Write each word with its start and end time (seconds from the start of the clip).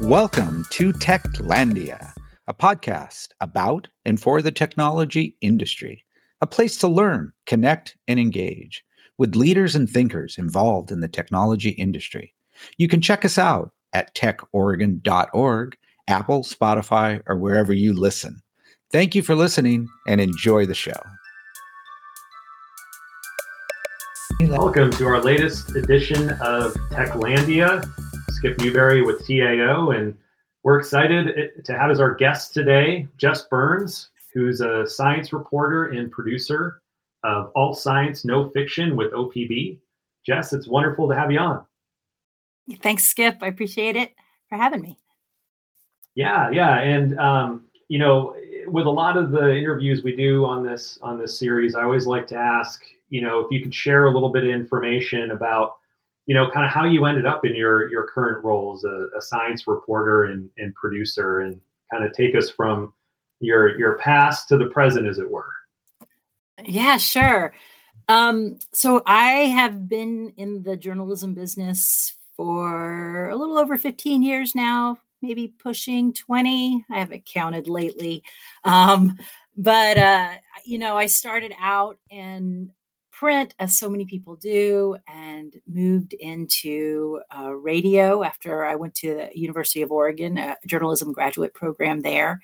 Welcome 0.00 0.66
to 0.70 0.92
Techlandia, 0.92 2.12
a 2.46 2.54
podcast 2.54 3.28
about 3.40 3.88
and 4.04 4.20
for 4.20 4.40
the 4.40 4.52
technology 4.52 5.36
industry, 5.40 6.04
a 6.40 6.46
place 6.46 6.76
to 6.78 6.86
learn, 6.86 7.32
connect, 7.46 7.96
and 8.06 8.20
engage 8.20 8.84
with 9.18 9.34
leaders 9.34 9.74
and 9.74 9.90
thinkers 9.90 10.38
involved 10.38 10.92
in 10.92 11.00
the 11.00 11.08
technology 11.08 11.70
industry. 11.70 12.34
You 12.76 12.88
can 12.88 13.00
check 13.00 13.24
us 13.24 13.36
out 13.36 13.72
at 13.94 14.14
techoregon.org, 14.14 15.76
Apple, 16.06 16.42
Spotify, 16.42 17.22
or 17.26 17.36
wherever 17.36 17.72
you 17.72 17.92
listen. 17.92 18.42
Thank 18.92 19.14
you 19.14 19.22
for 19.22 19.34
listening 19.34 19.88
and 20.06 20.20
enjoy 20.20 20.66
the 20.66 20.74
show. 20.74 21.00
Welcome 24.56 24.90
to 24.92 25.06
our 25.06 25.20
latest 25.20 25.76
edition 25.76 26.30
of 26.40 26.72
Techlandia. 26.88 27.86
Skip 28.30 28.58
Newberry 28.58 29.02
with 29.02 29.18
TAO, 29.26 29.90
and 29.90 30.16
we're 30.62 30.78
excited 30.78 31.62
to 31.62 31.78
have 31.78 31.90
as 31.90 32.00
our 32.00 32.14
guest 32.14 32.54
today 32.54 33.06
Jes 33.20 33.42
Burns, 33.50 34.08
who's 34.32 34.62
a 34.62 34.86
science 34.86 35.34
reporter 35.34 35.90
and 35.90 36.10
producer 36.10 36.80
of 37.22 37.52
All 37.54 37.74
Science 37.74 38.24
No 38.24 38.48
Fiction 38.48 38.96
with 38.96 39.12
OPB. 39.12 39.78
Jes, 40.26 40.54
it's 40.54 40.66
wonderful 40.66 41.06
to 41.06 41.14
have 41.14 41.30
you 41.30 41.38
on. 41.38 41.62
Thanks, 42.82 43.04
Skip. 43.04 43.36
I 43.42 43.48
appreciate 43.48 43.94
it 43.94 44.14
for 44.48 44.56
having 44.56 44.80
me. 44.80 44.96
Yeah, 46.14 46.48
yeah, 46.50 46.78
and 46.78 47.18
um, 47.20 47.66
you 47.88 47.98
know, 47.98 48.34
with 48.68 48.86
a 48.86 48.90
lot 48.90 49.18
of 49.18 49.32
the 49.32 49.54
interviews 49.54 50.02
we 50.02 50.16
do 50.16 50.46
on 50.46 50.64
this 50.64 50.98
on 51.02 51.18
this 51.18 51.38
series, 51.38 51.74
I 51.74 51.82
always 51.82 52.06
like 52.06 52.26
to 52.28 52.36
ask, 52.36 52.82
you 53.08 53.22
know, 53.22 53.40
if 53.40 53.50
you 53.50 53.62
could 53.62 53.74
share 53.74 54.06
a 54.06 54.10
little 54.12 54.30
bit 54.30 54.44
of 54.44 54.50
information 54.50 55.30
about 55.30 55.76
you 56.26 56.34
know, 56.34 56.50
kind 56.50 56.66
of 56.66 56.72
how 56.72 56.84
you 56.84 57.06
ended 57.06 57.24
up 57.24 57.46
in 57.46 57.54
your 57.54 57.88
your 57.90 58.08
current 58.08 58.44
role 58.44 58.74
as 58.74 58.84
a, 58.84 59.08
a 59.16 59.22
science 59.22 59.66
reporter 59.66 60.24
and, 60.24 60.50
and 60.58 60.74
producer, 60.74 61.40
and 61.40 61.60
kind 61.90 62.04
of 62.04 62.12
take 62.12 62.34
us 62.34 62.50
from 62.50 62.92
your 63.40 63.78
your 63.78 63.96
past 63.98 64.48
to 64.48 64.58
the 64.58 64.66
present, 64.66 65.06
as 65.06 65.18
it 65.18 65.30
were. 65.30 65.48
Yeah, 66.64 66.96
sure. 66.96 67.54
Um, 68.08 68.58
so 68.72 69.02
I 69.06 69.30
have 69.46 69.88
been 69.88 70.32
in 70.36 70.62
the 70.62 70.76
journalism 70.76 71.32
business 71.32 72.14
for 72.36 73.28
a 73.28 73.36
little 73.36 73.58
over 73.58 73.78
15 73.78 74.22
years 74.22 74.54
now, 74.54 74.98
maybe 75.22 75.48
pushing 75.48 76.12
20. 76.12 76.84
I 76.90 76.98
haven't 76.98 77.24
counted 77.24 77.68
lately. 77.68 78.22
Um, 78.64 79.16
but 79.56 79.96
uh, 79.96 80.32
you 80.64 80.78
know, 80.78 80.96
I 80.96 81.06
started 81.06 81.54
out 81.60 81.98
in 82.10 82.72
print, 83.18 83.54
as 83.58 83.78
so 83.78 83.88
many 83.88 84.04
people 84.04 84.36
do, 84.36 84.96
and 85.08 85.54
moved 85.66 86.12
into 86.12 87.20
uh, 87.36 87.54
radio 87.54 88.22
after 88.22 88.64
I 88.64 88.74
went 88.74 88.94
to 88.96 89.14
the 89.14 89.30
University 89.34 89.80
of 89.82 89.90
Oregon, 89.90 90.36
a 90.36 90.56
journalism 90.66 91.12
graduate 91.12 91.54
program 91.54 92.02
there. 92.02 92.40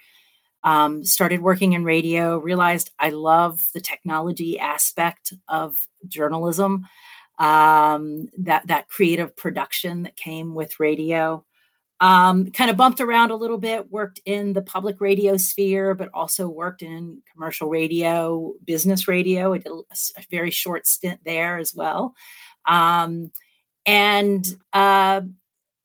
Um, 0.65 1.05
started 1.05 1.43
working 1.43 1.75
in 1.75 1.85
radio, 1.85 2.39
realized 2.39 2.91
I 2.99 3.11
love 3.11 3.61
the 3.75 3.81
technology 3.81 4.59
aspect 4.59 5.33
of 5.49 5.77
journalism, 6.09 6.87
um, 7.39 8.29
that 8.39 8.67
that 8.69 8.89
creative 8.89 9.37
production 9.37 10.05
that 10.05 10.17
came 10.17 10.55
with 10.55 10.81
radio. 10.81 11.45
Um, 12.03 12.51
kind 12.51 12.69
of 12.69 12.77
bumped 12.77 13.01
around 13.01 13.31
a 13.31 13.37
little 13.37 13.59
bit, 13.59 13.93
worked 13.93 14.21
in 14.25 14.55
the 14.55 14.61
public 14.61 15.01
radio 15.01 15.37
sphere, 15.37 15.95
but 15.95 16.09
also 16.13 16.49
worked 16.49 16.83
in 16.83 17.23
commercial 17.33 17.69
radio, 17.69 18.55
business 18.65 19.07
radio. 19.07 19.55
I 19.55 19.59
did 19.59 19.71
a, 19.71 20.23
very 20.29 20.51
short 20.51 20.89
stint 20.89 21.21
there 21.25 21.59
as 21.59 21.73
well. 21.73 22.17
Um, 22.67 23.31
and 23.87 24.45
uh, 24.73 25.21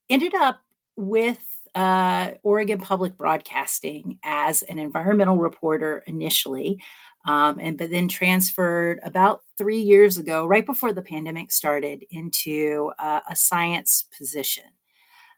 ended 0.09 0.33
up 0.33 0.59
with 0.95 1.37
uh, 1.75 2.31
Oregon 2.41 2.79
Public 2.79 3.15
Broadcasting 3.15 4.17
as 4.23 4.63
an 4.63 4.79
environmental 4.79 5.37
reporter 5.37 6.03
initially. 6.07 6.81
Um, 7.25 7.59
and 7.59 7.77
but 7.77 7.91
then 7.91 8.07
transferred 8.07 9.01
about 9.03 9.43
three 9.55 9.81
years 9.81 10.17
ago, 10.17 10.47
right 10.47 10.65
before 10.65 10.93
the 10.93 11.03
pandemic 11.03 11.51
started, 11.51 12.05
into 12.09 12.91
uh, 12.97 13.19
a 13.29 13.35
science 13.35 14.05
position. 14.17 14.63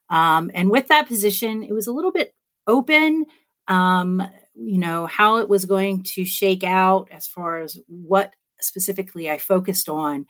Um, 0.09 0.52
and 0.53 0.70
with 0.70 0.88
that 0.88 1.08
position, 1.08 1.64
it 1.64 1.74
was 1.74 1.88
a 1.88 1.92
little 1.92 2.12
bit 2.12 2.34
open, 2.68 3.25
um, 3.68 4.22
you 4.56 4.78
know, 4.78 5.06
how 5.06 5.38
it 5.38 5.50
was 5.50 5.66
going 5.66 6.03
to 6.03 6.25
shake 6.25 6.64
out 6.64 7.09
as 7.12 7.28
far 7.28 7.59
as 7.59 7.80
what 7.88 8.34
specifically 8.59 9.30
I 9.30 9.38
focused 9.38 9.90
on. 9.90 10.25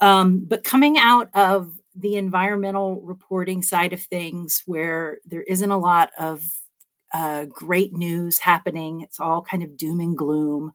Um, 0.00 0.44
but 0.46 0.64
coming 0.64 0.96
out 0.98 1.28
of 1.34 1.78
the 1.94 2.16
environmental 2.16 3.00
reporting 3.02 3.62
side 3.62 3.92
of 3.92 4.00
things, 4.02 4.62
where 4.66 5.18
there 5.26 5.42
isn't 5.42 5.70
a 5.70 5.78
lot 5.78 6.10
of 6.18 6.44
uh, 7.12 7.44
great 7.46 7.92
news 7.92 8.38
happening, 8.38 9.00
it's 9.02 9.20
all 9.20 9.42
kind 9.42 9.62
of 9.62 9.76
doom 9.76 10.00
and 10.00 10.16
gloom. 10.16 10.72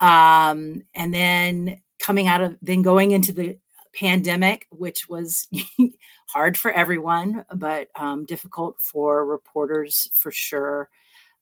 Um, 0.00 0.82
and 0.94 1.14
then 1.14 1.80
coming 1.98 2.26
out 2.26 2.40
of, 2.40 2.56
then 2.60 2.82
going 2.82 3.12
into 3.12 3.32
the 3.32 3.58
pandemic, 4.00 4.66
which 4.70 5.08
was 5.08 5.46
hard 6.26 6.56
for 6.56 6.72
everyone, 6.72 7.44
but 7.54 7.88
um, 7.96 8.24
difficult 8.24 8.80
for 8.80 9.26
reporters 9.26 10.10
for 10.14 10.32
sure. 10.32 10.88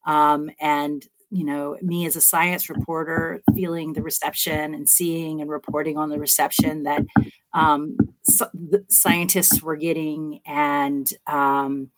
Um, 0.05 0.51
and 0.59 1.05
you 1.31 1.45
know, 1.45 1.77
me 1.81 2.07
as 2.07 2.15
a 2.15 2.21
science 2.21 2.69
reporter, 2.71 3.41
feeling 3.53 3.93
the 3.93 4.01
reception 4.01 4.73
and 4.73 4.89
seeing 4.89 5.41
and 5.41 5.49
reporting 5.49 5.95
on 5.95 6.09
the 6.09 6.19
reception 6.19 6.83
that 6.83 7.05
um, 7.53 7.97
so 8.23 8.47
the 8.53 8.83
scientists 8.89 9.61
were 9.61 9.75
getting, 9.75 10.41
and 10.45 11.11
um, 11.27 11.91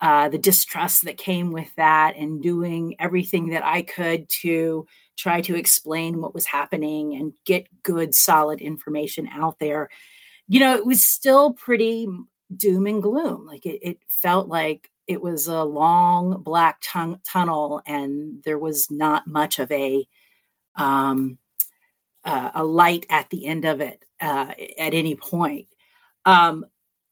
uh, 0.00 0.28
the 0.28 0.38
distrust 0.38 1.06
that 1.06 1.16
came 1.16 1.52
with 1.52 1.74
that, 1.76 2.16
and 2.16 2.42
doing 2.42 2.96
everything 2.98 3.48
that 3.50 3.64
I 3.64 3.80
could 3.80 4.28
to 4.42 4.86
try 5.16 5.40
to 5.40 5.56
explain 5.56 6.20
what 6.20 6.34
was 6.34 6.46
happening 6.46 7.14
and 7.14 7.32
get 7.44 7.66
good, 7.82 8.14
solid 8.14 8.60
information 8.60 9.28
out 9.32 9.58
there 9.58 9.88
you 10.46 10.60
know, 10.60 10.76
it 10.76 10.84
was 10.84 11.04
still 11.04 11.52
pretty 11.52 12.06
doom 12.56 12.86
and 12.86 13.02
gloom. 13.02 13.46
Like 13.46 13.66
it, 13.66 13.80
it 13.82 13.98
felt 14.08 14.48
like 14.48 14.90
it 15.06 15.20
was 15.20 15.46
a 15.46 15.62
long 15.62 16.42
black 16.42 16.80
tun- 16.82 17.20
tunnel 17.26 17.82
and 17.86 18.42
there 18.44 18.58
was 18.58 18.90
not 18.90 19.26
much 19.26 19.58
of 19.58 19.70
a 19.70 20.06
um, 20.76 21.38
uh, 22.24 22.50
a 22.54 22.64
light 22.64 23.06
at 23.10 23.28
the 23.30 23.46
end 23.46 23.64
of 23.64 23.80
it 23.80 24.02
uh, 24.20 24.52
at 24.78 24.94
any 24.94 25.14
point. 25.14 25.68
Um, 26.24 26.64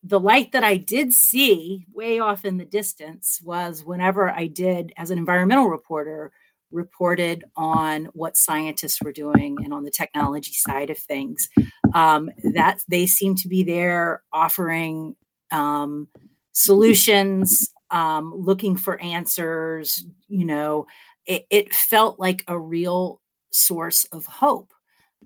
the 0.03 0.19
light 0.19 0.53
that 0.53 0.65
I 0.65 0.79
did 0.79 1.13
see 1.13 1.87
way 1.93 2.19
off 2.19 2.45
in 2.45 2.57
the 2.57 2.65
distance 2.65 3.41
was 3.43 3.85
whenever 3.85 4.31
I 4.31 4.47
did, 4.47 4.93
as 4.97 5.11
an 5.11 5.19
environmental 5.19 5.69
reporter, 5.69 6.33
reported 6.73 7.45
on 7.57 8.07
what 8.15 8.37
scientists 8.37 9.01
were 9.03 9.13
doing 9.13 9.57
and 9.63 9.73
on 9.73 9.85
the 9.85 9.91
technology 9.91 10.53
side 10.53 10.91
of 10.91 10.99
things. 10.99 11.49
Um, 11.95 12.31
that 12.55 12.81
they 12.89 13.07
seem 13.07 13.35
to 13.37 13.49
be 13.49 13.63
there 13.63 14.23
offering 14.33 15.15
um, 15.51 16.09
solutions, 16.53 17.73
um, 17.91 18.33
looking 18.35 18.77
for 18.77 19.01
answers. 19.01 20.05
You 20.29 20.47
know, 20.47 20.87
it, 21.27 21.47
it, 21.51 21.75
felt 21.75 22.19
like 22.19 22.45
a 22.49 22.59
real 22.59 23.21
source 23.51 24.05
of 24.07 24.25
hope 24.25 24.73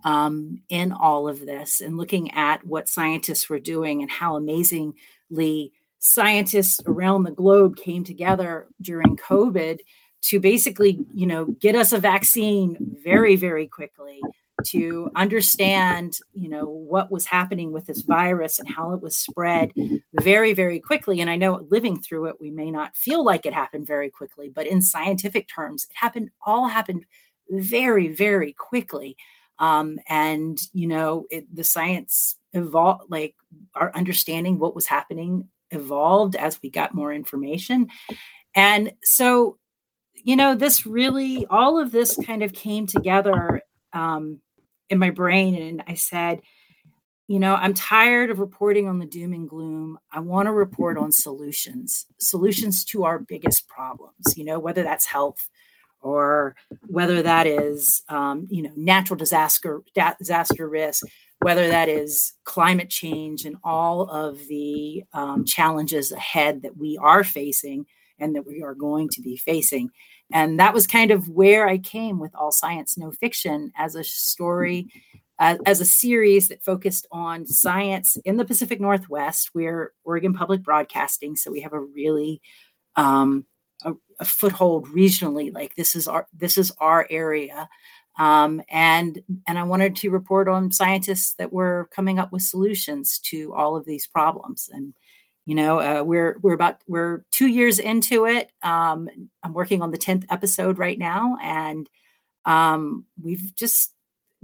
um, 0.05 0.63
in 0.69 0.93
all 0.93 1.29
of 1.29 1.41
this 1.41 1.81
and 1.81 1.97
looking 1.97 2.33
at 2.33 2.67
what 2.67 2.89
scientists 2.89 3.49
were 3.49 3.61
doing 3.61 4.03
and 4.03 4.11
how 4.11 4.37
amazingly 4.37 5.73
scientists 5.99 6.81
around 6.87 7.25
the 7.25 7.31
globe 7.31 7.77
came 7.77 8.05
together 8.05 8.67
during 8.81 9.17
COVID 9.17 9.79
to 10.29 10.41
basically, 10.41 10.99
you 11.15 11.27
know, 11.27 11.47
get 11.47 11.75
us 11.75 11.93
a 11.93 11.99
vaccine 11.99 12.77
very, 13.03 13.37
very 13.37 13.67
quickly 13.67 14.21
to 14.65 15.11
understand, 15.15 16.19
you 16.33 16.49
know, 16.49 16.65
what 16.65 17.11
was 17.11 17.27
happening 17.27 17.73
with 17.73 17.87
this 17.87 18.03
virus 18.03 18.59
and 18.59 18.69
how 18.69 18.93
it 18.93 19.03
was 19.03 19.15
spread 19.17 19.71
very, 20.15 20.55
very 20.55 20.81
quickly. 20.81 21.21
And 21.21 21.31
I 21.31 21.37
know 21.37 21.67
living 21.71 22.01
through 22.01 22.27
it, 22.27 22.41
we 22.41 22.51
may 22.51 22.71
not 22.71 22.97
feel 22.97 23.25
like 23.25 23.47
it 23.47 23.53
happened 23.53 23.87
very 23.87 24.11
quickly, 24.11 24.49
but 24.49 24.67
in 24.67 24.83
scientific 24.83 25.47
terms, 25.49 25.85
it 25.85 25.95
happened, 25.95 26.31
all 26.45 26.67
happened 26.67 27.05
very, 27.51 28.09
very 28.09 28.53
quickly. 28.55 29.17
Um, 29.59 29.99
and, 30.09 30.59
you 30.73 30.89
know, 30.89 31.27
it, 31.31 31.55
the 31.55 31.65
science 31.65 32.37
evolved, 32.53 33.05
like 33.09 33.35
our 33.75 33.93
understanding 33.95 34.59
what 34.59 34.75
was 34.75 34.87
happening 34.87 35.49
evolved 35.71 36.35
as 36.35 36.61
we 36.63 36.71
got 36.71 36.95
more 36.95 37.13
information. 37.13 37.89
And 38.55 38.93
so 39.05 39.59
you 40.27 40.35
know, 40.35 40.57
this 40.57 40.85
really, 40.85 41.47
all 41.51 41.79
of 41.79 41.93
this 41.93 42.19
kind 42.27 42.43
of 42.43 42.53
came 42.53 42.85
together 42.85 43.63
um, 43.93 44.41
in 44.91 44.99
my 44.99 45.11
brain. 45.11 45.55
And 45.55 45.85
I 45.87 45.95
said, 45.95 46.41
you 47.29 47.39
know, 47.39 47.55
I'm 47.55 47.75
tired 47.75 48.31
of 48.31 48.41
reporting 48.41 48.89
on 48.89 48.99
the 48.99 49.07
doom 49.07 49.33
and 49.33 49.49
gloom. 49.49 50.01
I 50.11 50.19
want 50.19 50.47
to 50.47 50.53
report 50.53 50.99
on 50.99 51.13
solutions, 51.13 52.07
solutions 52.19 52.85
to 52.87 53.05
our 53.05 53.21
biggest 53.21 53.69
problems, 53.69 54.37
you 54.37 54.45
know, 54.45 54.59
whether 54.59 54.83
that's 54.83 55.07
health 55.07 55.49
or 56.01 56.57
whether 56.89 57.23
that 57.23 57.47
is, 57.47 58.03
um, 58.09 58.49
you 58.51 58.63
know, 58.65 58.73
natural 58.75 59.17
disaster, 59.17 59.83
disaster 60.19 60.69
risk, 60.69 61.05
whether 61.39 61.69
that 61.69 61.89
is 61.89 62.33
climate 62.43 62.91
change 62.91 63.45
and 63.45 63.55
all 63.63 64.11
of 64.11 64.41
the 64.49 65.05
um, 65.13 65.45
challenges 65.45 66.11
ahead 66.11 66.63
that 66.63 66.77
we 66.77 66.99
are 67.01 67.23
facing 67.23 67.87
and 68.19 68.35
that 68.35 68.47
we 68.47 68.63
are 68.63 68.75
going 68.75 69.09
to 69.11 69.21
be 69.21 69.37
facing. 69.37 69.91
And 70.33 70.59
that 70.59 70.75
was 70.75 70.87
kind 70.87 71.11
of 71.11 71.29
where 71.29 71.69
I 71.69 71.79
came 71.79 72.19
with 72.19 72.35
All 72.35 72.51
Science 72.51 72.99
No 72.99 73.13
Fiction 73.13 73.73
as 73.77 73.95
a 73.95 74.03
story, 74.03 74.89
uh, 75.39 75.57
as 75.67 75.81
a 75.81 75.85
series 75.85 76.49
that 76.49 76.65
focused 76.65 77.07
on 77.13 77.47
science 77.47 78.17
in 78.25 78.37
the 78.37 78.45
Pacific 78.45 78.81
Northwest. 78.81 79.51
We're 79.55 79.93
Oregon 80.05 80.35
Public 80.35 80.63
Broadcasting, 80.63 81.37
so 81.37 81.51
we 81.51 81.61
have 81.61 81.73
a 81.73 81.81
really 81.81 82.41
um, 82.97 83.47
a, 83.85 83.95
a 84.19 84.25
foothold 84.25 84.89
regionally. 84.89 85.53
Like 85.55 85.75
this 85.77 85.95
is 85.95 86.09
our 86.09 86.27
this 86.37 86.59
is 86.59 86.73
our 86.79 87.07
area. 87.11 87.69
Um, 88.19 88.63
and 88.71 89.23
and 89.47 89.59
I 89.59 89.63
wanted 89.63 89.95
to 89.97 90.11
report 90.11 90.49
on 90.49 90.73
scientists 90.73 91.35
that 91.35 91.53
were 91.53 91.89
coming 91.95 92.19
up 92.19 92.33
with 92.33 92.43
solutions 92.43 93.19
to 93.21 93.55
all 93.55 93.77
of 93.77 93.85
these 93.85 94.07
problems. 94.07 94.71
And 94.73 94.95
you 95.47 95.55
know, 95.55 95.81
uh, 95.81 96.03
we're 96.03 96.39
we're 96.43 96.55
about 96.55 96.81
we're 96.89 97.25
two 97.31 97.47
years 97.47 97.79
into 97.79 98.27
it. 98.27 98.51
Um, 98.63 99.09
I'm 99.45 99.55
working 99.55 99.81
on 99.81 99.93
the 99.93 99.97
tenth 99.97 100.27
episode 100.29 100.77
right 100.77 100.99
now, 100.99 101.39
and 101.41 101.89
um, 102.45 103.05
we've 103.23 103.55
just 103.55 103.93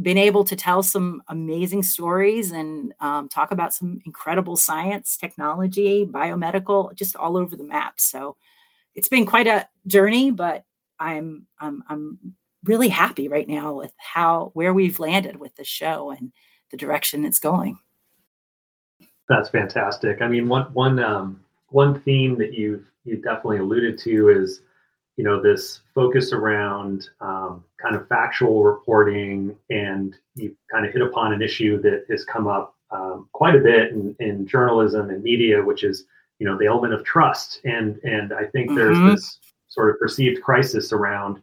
been 0.00 0.16
able 0.16 0.44
to 0.44 0.56
tell 0.56 0.82
some 0.82 1.22
amazing 1.28 1.82
stories 1.82 2.52
and 2.52 2.94
um, 3.00 3.28
talk 3.28 3.50
about 3.50 3.74
some 3.74 4.00
incredible 4.06 4.56
science, 4.56 5.16
technology, 5.16 6.06
biomedical, 6.06 6.94
just 6.94 7.16
all 7.16 7.36
over 7.36 7.56
the 7.56 7.64
map. 7.64 8.00
So 8.00 8.36
it's 8.94 9.08
been 9.08 9.26
quite 9.26 9.48
a 9.48 9.68
journey, 9.88 10.30
but 10.30 10.64
I'm 11.00 11.46
I'm 11.58 11.82
I'm 11.88 12.36
really 12.62 12.88
happy 12.88 13.26
right 13.26 13.48
now 13.48 13.74
with 13.74 13.92
how 13.96 14.52
where 14.54 14.72
we've 14.72 15.00
landed 15.00 15.36
with 15.36 15.56
the 15.56 15.64
show 15.64 16.12
and 16.12 16.32
the 16.70 16.76
direction 16.76 17.24
it's 17.24 17.40
going. 17.40 17.76
That's 19.28 19.48
fantastic. 19.48 20.20
I 20.20 20.28
mean, 20.28 20.48
one 20.48 20.64
one 20.72 20.98
um, 20.98 21.40
one 21.68 22.00
theme 22.00 22.36
that 22.38 22.54
you've 22.54 22.84
you've 23.04 23.22
definitely 23.22 23.58
alluded 23.58 23.98
to 24.00 24.28
is, 24.28 24.62
you 25.16 25.24
know, 25.24 25.40
this 25.40 25.80
focus 25.94 26.32
around 26.32 27.08
um, 27.20 27.64
kind 27.80 27.94
of 27.96 28.06
factual 28.08 28.64
reporting, 28.64 29.56
and 29.70 30.16
you 30.34 30.56
kind 30.70 30.86
of 30.86 30.92
hit 30.92 31.02
upon 31.02 31.32
an 31.32 31.42
issue 31.42 31.80
that 31.82 32.04
has 32.10 32.24
come 32.24 32.46
up 32.46 32.74
um, 32.90 33.28
quite 33.32 33.54
a 33.54 33.60
bit 33.60 33.92
in, 33.92 34.14
in 34.20 34.46
journalism 34.46 35.10
and 35.10 35.22
media, 35.22 35.62
which 35.62 35.84
is 35.84 36.04
you 36.42 36.48
know 36.48 36.58
the 36.58 36.66
element 36.66 36.92
of 36.92 37.04
trust 37.04 37.60
and 37.64 38.00
and 38.02 38.32
i 38.32 38.44
think 38.46 38.74
there's 38.74 38.96
mm-hmm. 38.96 39.10
this 39.10 39.38
sort 39.68 39.90
of 39.90 39.98
perceived 40.00 40.42
crisis 40.42 40.92
around 40.92 41.40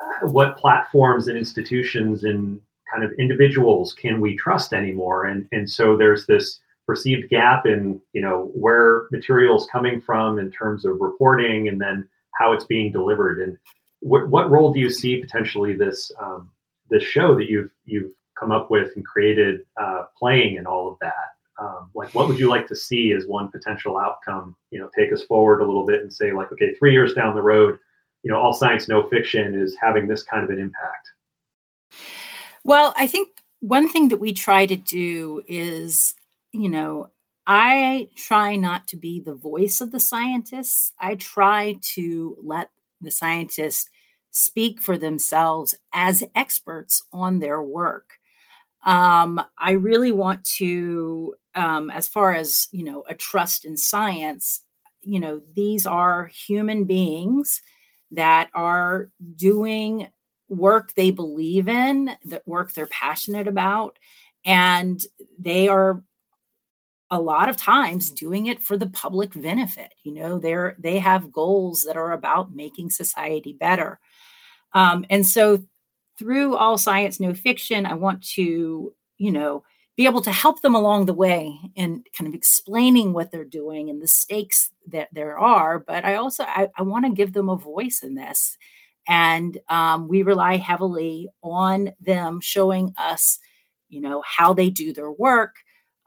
uh, 0.00 0.28
what 0.28 0.56
platforms 0.56 1.26
and 1.26 1.36
institutions 1.36 2.22
and 2.22 2.60
kind 2.88 3.02
of 3.02 3.10
individuals 3.18 3.92
can 3.94 4.20
we 4.20 4.36
trust 4.36 4.72
anymore 4.72 5.24
and 5.24 5.48
and 5.50 5.68
so 5.68 5.96
there's 5.96 6.24
this 6.26 6.60
perceived 6.88 7.28
gap 7.28 7.66
in 7.66 8.00
you 8.14 8.22
know 8.22 8.50
where 8.54 9.06
materials 9.12 9.68
coming 9.70 10.00
from 10.00 10.38
in 10.38 10.50
terms 10.50 10.86
of 10.86 11.00
reporting 11.00 11.68
and 11.68 11.80
then 11.80 12.08
how 12.34 12.52
it's 12.52 12.64
being 12.64 12.90
delivered. 12.90 13.40
And 13.40 13.58
what, 14.00 14.28
what 14.28 14.50
role 14.50 14.72
do 14.72 14.80
you 14.80 14.88
see 14.88 15.20
potentially 15.20 15.74
this 15.74 16.10
um, 16.18 16.50
this 16.88 17.02
show 17.02 17.36
that 17.36 17.48
you've 17.48 17.70
you've 17.84 18.10
come 18.40 18.50
up 18.50 18.70
with 18.70 18.92
and 18.96 19.04
created 19.04 19.60
uh, 19.80 20.04
playing 20.18 20.56
in 20.56 20.66
all 20.66 20.90
of 20.90 20.98
that? 21.00 21.12
Um, 21.60 21.90
like 21.94 22.14
what 22.14 22.26
would 22.26 22.38
you 22.38 22.48
like 22.48 22.66
to 22.68 22.76
see 22.76 23.12
as 23.12 23.26
one 23.26 23.50
potential 23.50 23.98
outcome? 23.98 24.56
You 24.70 24.80
know 24.80 24.88
take 24.98 25.12
us 25.12 25.22
forward 25.24 25.60
a 25.60 25.66
little 25.66 25.84
bit 25.84 26.00
and 26.00 26.12
say 26.12 26.32
like 26.32 26.50
okay 26.52 26.74
three 26.74 26.92
years 26.92 27.12
down 27.12 27.34
the 27.34 27.42
road 27.42 27.78
you 28.22 28.32
know 28.32 28.40
all 28.40 28.52
science 28.52 28.88
no 28.88 29.08
fiction 29.08 29.54
is 29.54 29.76
having 29.80 30.08
this 30.08 30.22
kind 30.22 30.42
of 30.42 30.50
an 30.50 30.58
impact. 30.58 31.08
Well 32.64 32.94
i 32.96 33.06
think 33.06 33.28
one 33.60 33.88
thing 33.88 34.08
that 34.08 34.18
we 34.18 34.32
try 34.32 34.66
to 34.66 34.76
do 34.76 35.42
is 35.48 36.14
you 36.52 36.68
know 36.68 37.08
i 37.46 38.08
try 38.16 38.56
not 38.56 38.86
to 38.86 38.96
be 38.96 39.20
the 39.20 39.34
voice 39.34 39.80
of 39.80 39.90
the 39.92 40.00
scientists 40.00 40.92
i 41.00 41.14
try 41.16 41.76
to 41.82 42.36
let 42.42 42.70
the 43.00 43.10
scientists 43.10 43.88
speak 44.30 44.80
for 44.80 44.98
themselves 44.98 45.74
as 45.92 46.22
experts 46.34 47.02
on 47.12 47.38
their 47.38 47.62
work 47.62 48.18
um, 48.84 49.40
I 49.58 49.72
really 49.72 50.12
want 50.12 50.44
to, 50.56 51.34
um, 51.54 51.90
as 51.90 52.08
far 52.08 52.34
as 52.34 52.68
you 52.72 52.84
know, 52.84 53.04
a 53.08 53.14
trust 53.14 53.64
in 53.64 53.76
science. 53.76 54.62
You 55.02 55.20
know, 55.20 55.42
these 55.54 55.86
are 55.86 56.26
human 56.26 56.84
beings 56.84 57.60
that 58.12 58.50
are 58.54 59.10
doing 59.36 60.08
work 60.48 60.94
they 60.94 61.10
believe 61.10 61.68
in, 61.68 62.10
that 62.26 62.46
work 62.46 62.72
they're 62.72 62.86
passionate 62.86 63.48
about, 63.48 63.98
and 64.44 65.02
they 65.38 65.68
are 65.68 66.02
a 67.10 67.20
lot 67.20 67.48
of 67.48 67.56
times 67.56 68.10
doing 68.10 68.46
it 68.46 68.60
for 68.60 68.76
the 68.76 68.88
public 68.88 69.32
benefit. 69.34 69.94
You 70.02 70.12
know, 70.14 70.38
they're 70.38 70.76
they 70.78 70.98
have 70.98 71.32
goals 71.32 71.82
that 71.84 71.96
are 71.96 72.12
about 72.12 72.54
making 72.54 72.90
society 72.90 73.56
better. 73.58 73.98
Um, 74.74 75.06
and 75.08 75.26
so 75.26 75.62
through 76.18 76.56
all 76.56 76.76
science 76.76 77.20
no 77.20 77.32
fiction 77.32 77.86
i 77.86 77.94
want 77.94 78.22
to 78.22 78.92
you 79.18 79.30
know 79.30 79.62
be 79.96 80.04
able 80.04 80.20
to 80.20 80.32
help 80.32 80.60
them 80.62 80.74
along 80.74 81.06
the 81.06 81.14
way 81.14 81.58
and 81.76 82.06
kind 82.16 82.28
of 82.28 82.34
explaining 82.34 83.12
what 83.12 83.30
they're 83.30 83.44
doing 83.44 83.88
and 83.88 84.02
the 84.02 84.08
stakes 84.08 84.70
that 84.86 85.08
there 85.12 85.38
are 85.38 85.78
but 85.78 86.04
i 86.04 86.16
also 86.16 86.44
i, 86.44 86.68
I 86.76 86.82
want 86.82 87.04
to 87.06 87.12
give 87.12 87.32
them 87.32 87.48
a 87.48 87.56
voice 87.56 88.02
in 88.02 88.14
this 88.14 88.56
and 89.10 89.56
um, 89.70 90.06
we 90.06 90.22
rely 90.22 90.58
heavily 90.58 91.30
on 91.42 91.92
them 92.00 92.40
showing 92.40 92.92
us 92.98 93.38
you 93.88 94.00
know 94.00 94.22
how 94.26 94.52
they 94.52 94.70
do 94.70 94.92
their 94.92 95.12
work 95.12 95.54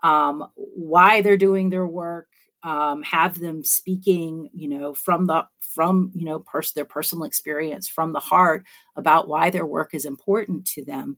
um, 0.04 0.48
why 0.56 1.22
they're 1.22 1.38
doing 1.38 1.70
their 1.70 1.88
work 1.88 2.28
um, 2.64 3.02
have 3.04 3.40
them 3.40 3.64
speaking 3.64 4.50
you 4.54 4.68
know 4.68 4.94
from 4.94 5.26
the 5.26 5.46
from 5.60 6.12
you 6.14 6.26
know 6.26 6.40
pers- 6.40 6.74
their 6.74 6.86
personal 6.86 7.24
experience 7.24 7.88
from 7.88 8.14
the 8.14 8.20
heart 8.20 8.66
about 8.96 9.28
why 9.28 9.50
their 9.50 9.66
work 9.66 9.94
is 9.94 10.06
important 10.06 10.66
to 10.66 10.84
them. 10.86 11.18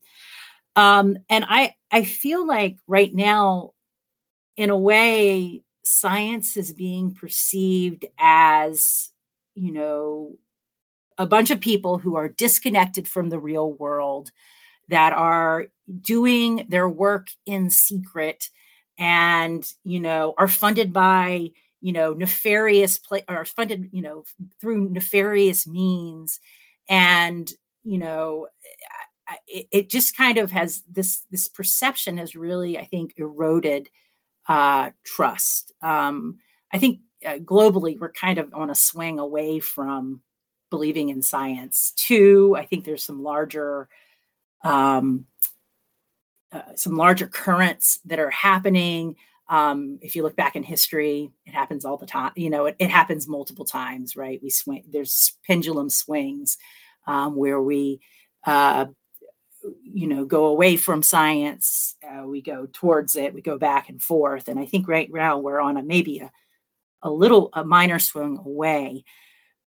Um, 0.75 1.18
and 1.30 1.45
i 1.47 1.75
i 1.91 2.03
feel 2.03 2.47
like 2.47 2.77
right 2.88 3.13
now 3.13 3.74
in 4.57 4.69
a 4.69 4.77
way 4.77 5.62
science 5.83 6.57
is 6.57 6.74
being 6.74 7.13
perceived 7.13 8.06
as 8.18 9.12
you 9.56 9.71
know 9.71 10.35
a 11.18 11.25
bunch 11.27 11.51
of 11.51 11.59
people 11.59 11.97
who 11.97 12.15
are 12.15 12.30
disconnected 12.30 13.07
from 13.07 13.30
the 13.30 13.39
real 13.39 13.74
world 13.74 14.31
that 14.89 15.13
are 15.13 15.68
doing 16.01 16.65
their 16.69 16.89
work 16.89 17.27
in 17.45 17.69
secret 17.69 18.49
and 18.97 19.66
you 19.83 20.00
know 20.00 20.33
are 20.38 20.47
funded 20.47 20.94
by 20.94 21.50
you 21.81 21.92
know 21.92 22.14
nefarious 22.14 22.97
play 22.97 23.23
or 23.28 23.45
funded 23.45 23.90
you 23.92 24.02
know 24.02 24.23
through 24.59 24.90
nefarious 24.90 25.68
means. 25.68 26.40
And 26.90 27.52
you 27.83 27.97
know 27.97 28.47
it, 29.47 29.68
it, 29.71 29.90
just 29.90 30.16
kind 30.16 30.38
of 30.38 30.52
has 30.52 30.83
this 30.92 31.23
this 31.31 31.47
perception 31.47 32.18
has 32.18 32.35
really 32.35 32.78
i 32.78 32.85
think 32.85 33.14
eroded 33.18 33.90
uh 34.47 34.92
trust. 35.04 35.71
Um 35.81 36.40
i 36.71 36.78
think 36.78 37.00
uh, 37.26 37.35
globally 37.38 37.97
we're 38.00 38.12
kind 38.12 38.38
of 38.38 38.54
on 38.54 38.69
a 38.69 38.76
swing 38.76 39.19
away 39.19 39.59
from 39.59 40.21
believing 40.69 41.09
in 41.09 41.21
science 41.21 41.94
too. 41.95 42.56
I 42.57 42.66
think 42.66 42.83
there's 42.83 43.04
some 43.04 43.21
larger 43.23 43.88
um 44.64 45.26
uh, 46.54 46.76
some 46.76 46.95
larger 46.95 47.28
currents 47.28 48.00
that 48.06 48.19
are 48.19 48.30
happening 48.30 49.16
um, 49.50 50.00
if 50.02 50.16
you 50.16 50.24
look 50.24 50.36
back 50.36 50.56
in 50.56 50.64
history, 50.64 51.31
it 51.45 51.54
happens 51.54 51.86
all 51.86 51.98
the 51.98 52.06
time. 52.06 52.31
You 52.36 52.50
know, 52.50 52.66
it, 52.66 52.76
it 52.80 52.90
happens 52.90 53.28
multiple 53.28 53.66
times, 53.66 54.16
right? 54.16 54.40
We 54.42 54.50
swing. 54.50 54.83
There's 54.90 55.33
pendulum 55.45 55.90
swings 55.90 56.57
um, 57.07 57.36
where 57.36 57.62
we, 57.62 58.00
uh, 58.45 58.86
you 59.83 60.07
know, 60.07 60.26
go 60.26 60.45
away 60.45 60.78
from 60.78 61.04
science. 61.04 61.95
Uh, 62.04 62.26
we 62.26 62.42
go 62.42 62.68
towards 62.72 63.16
it. 63.16 63.33
We 63.33 63.42
go 63.42 63.57
back 63.57 63.90
and 63.90 64.02
forth. 64.02 64.48
And 64.48 64.60
I 64.60 64.66
think 64.66 64.88
right 64.88 65.12
now 65.12 65.38
we're 65.38 65.60
on 65.60 65.78
a 65.78 65.83
maybe 65.83 66.19
a, 66.19 66.31
a 67.02 67.12
little 67.12 67.50
a 67.54 67.64
minor 67.66 68.00
swing 68.00 68.40
away. 68.44 69.04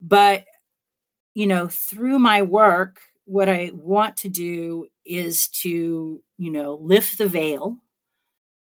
But 0.01 0.45
you 1.33 1.47
know, 1.47 1.67
through 1.67 2.19
my 2.19 2.43
work, 2.43 3.01
what 3.25 3.49
I 3.49 3.71
want 3.73 4.17
to 4.17 4.29
do 4.29 4.87
is 5.05 5.47
to 5.49 6.21
you 6.37 6.51
know 6.51 6.75
lift 6.81 7.17
the 7.17 7.27
veil 7.27 7.77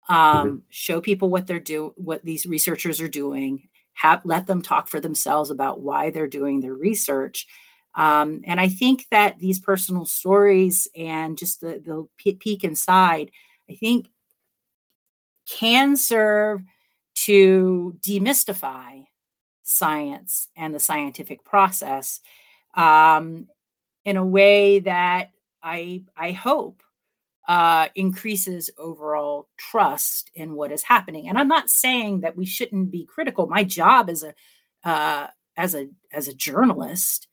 Mm-hmm. 0.10 0.38
um, 0.38 0.48
mm-hmm. 0.48 0.58
show 0.70 1.02
people 1.02 1.30
what 1.30 1.48
they're 1.48 1.60
doing, 1.60 1.92
what 1.96 2.24
these 2.24 2.46
researchers 2.46 3.02
are 3.02 3.08
doing, 3.08 3.68
have 3.94 4.22
let 4.26 4.48
them 4.48 4.62
talk 4.62 4.88
for 4.88 5.00
themselves 5.00 5.50
about 5.50 5.82
why 5.82 6.10
they're 6.10 6.28
doing 6.28 6.60
their 6.60 6.74
research. 6.74 7.48
Um, 7.96 8.42
and 8.46 8.60
I 8.60 8.68
think 8.68 9.06
that 9.10 9.40
these 9.40 9.60
personal 9.60 10.06
stories 10.06 10.88
and 10.96 11.38
just 11.38 11.62
the, 11.62 11.82
the 11.84 12.08
peek 12.18 12.64
inside, 12.64 13.32
I 13.70 13.76
think 13.76 14.10
can 15.50 15.96
serve 15.96 16.62
to 17.16 17.96
demystify 18.02 19.06
science 19.64 20.50
and 20.58 20.76
the 20.76 20.80
scientific 20.80 21.46
process 21.46 22.20
um, 22.76 23.48
in 24.06 24.18
a 24.18 24.26
way 24.26 24.80
that 24.80 25.32
I 25.62 26.04
I 26.16 26.32
hope 26.32 26.82
uh, 27.48 27.90
increases 27.96 28.70
overall 28.78 29.50
trust 29.58 30.32
in 30.34 30.56
what 30.56 30.72
is 30.72 30.84
happening. 30.84 31.28
And 31.28 31.38
I'm 31.38 31.48
not 31.48 31.70
saying 31.70 32.22
that 32.22 32.38
we 32.38 32.46
shouldn't 32.46 32.92
be 32.92 33.06
critical. 33.06 33.48
My 33.48 33.64
job 33.64 34.10
as 34.10 34.24
a 34.24 34.34
uh, 34.88 35.28
as 35.58 35.76
a 35.76 35.88
as 36.12 36.28
a 36.28 36.34
journalist 36.34 37.28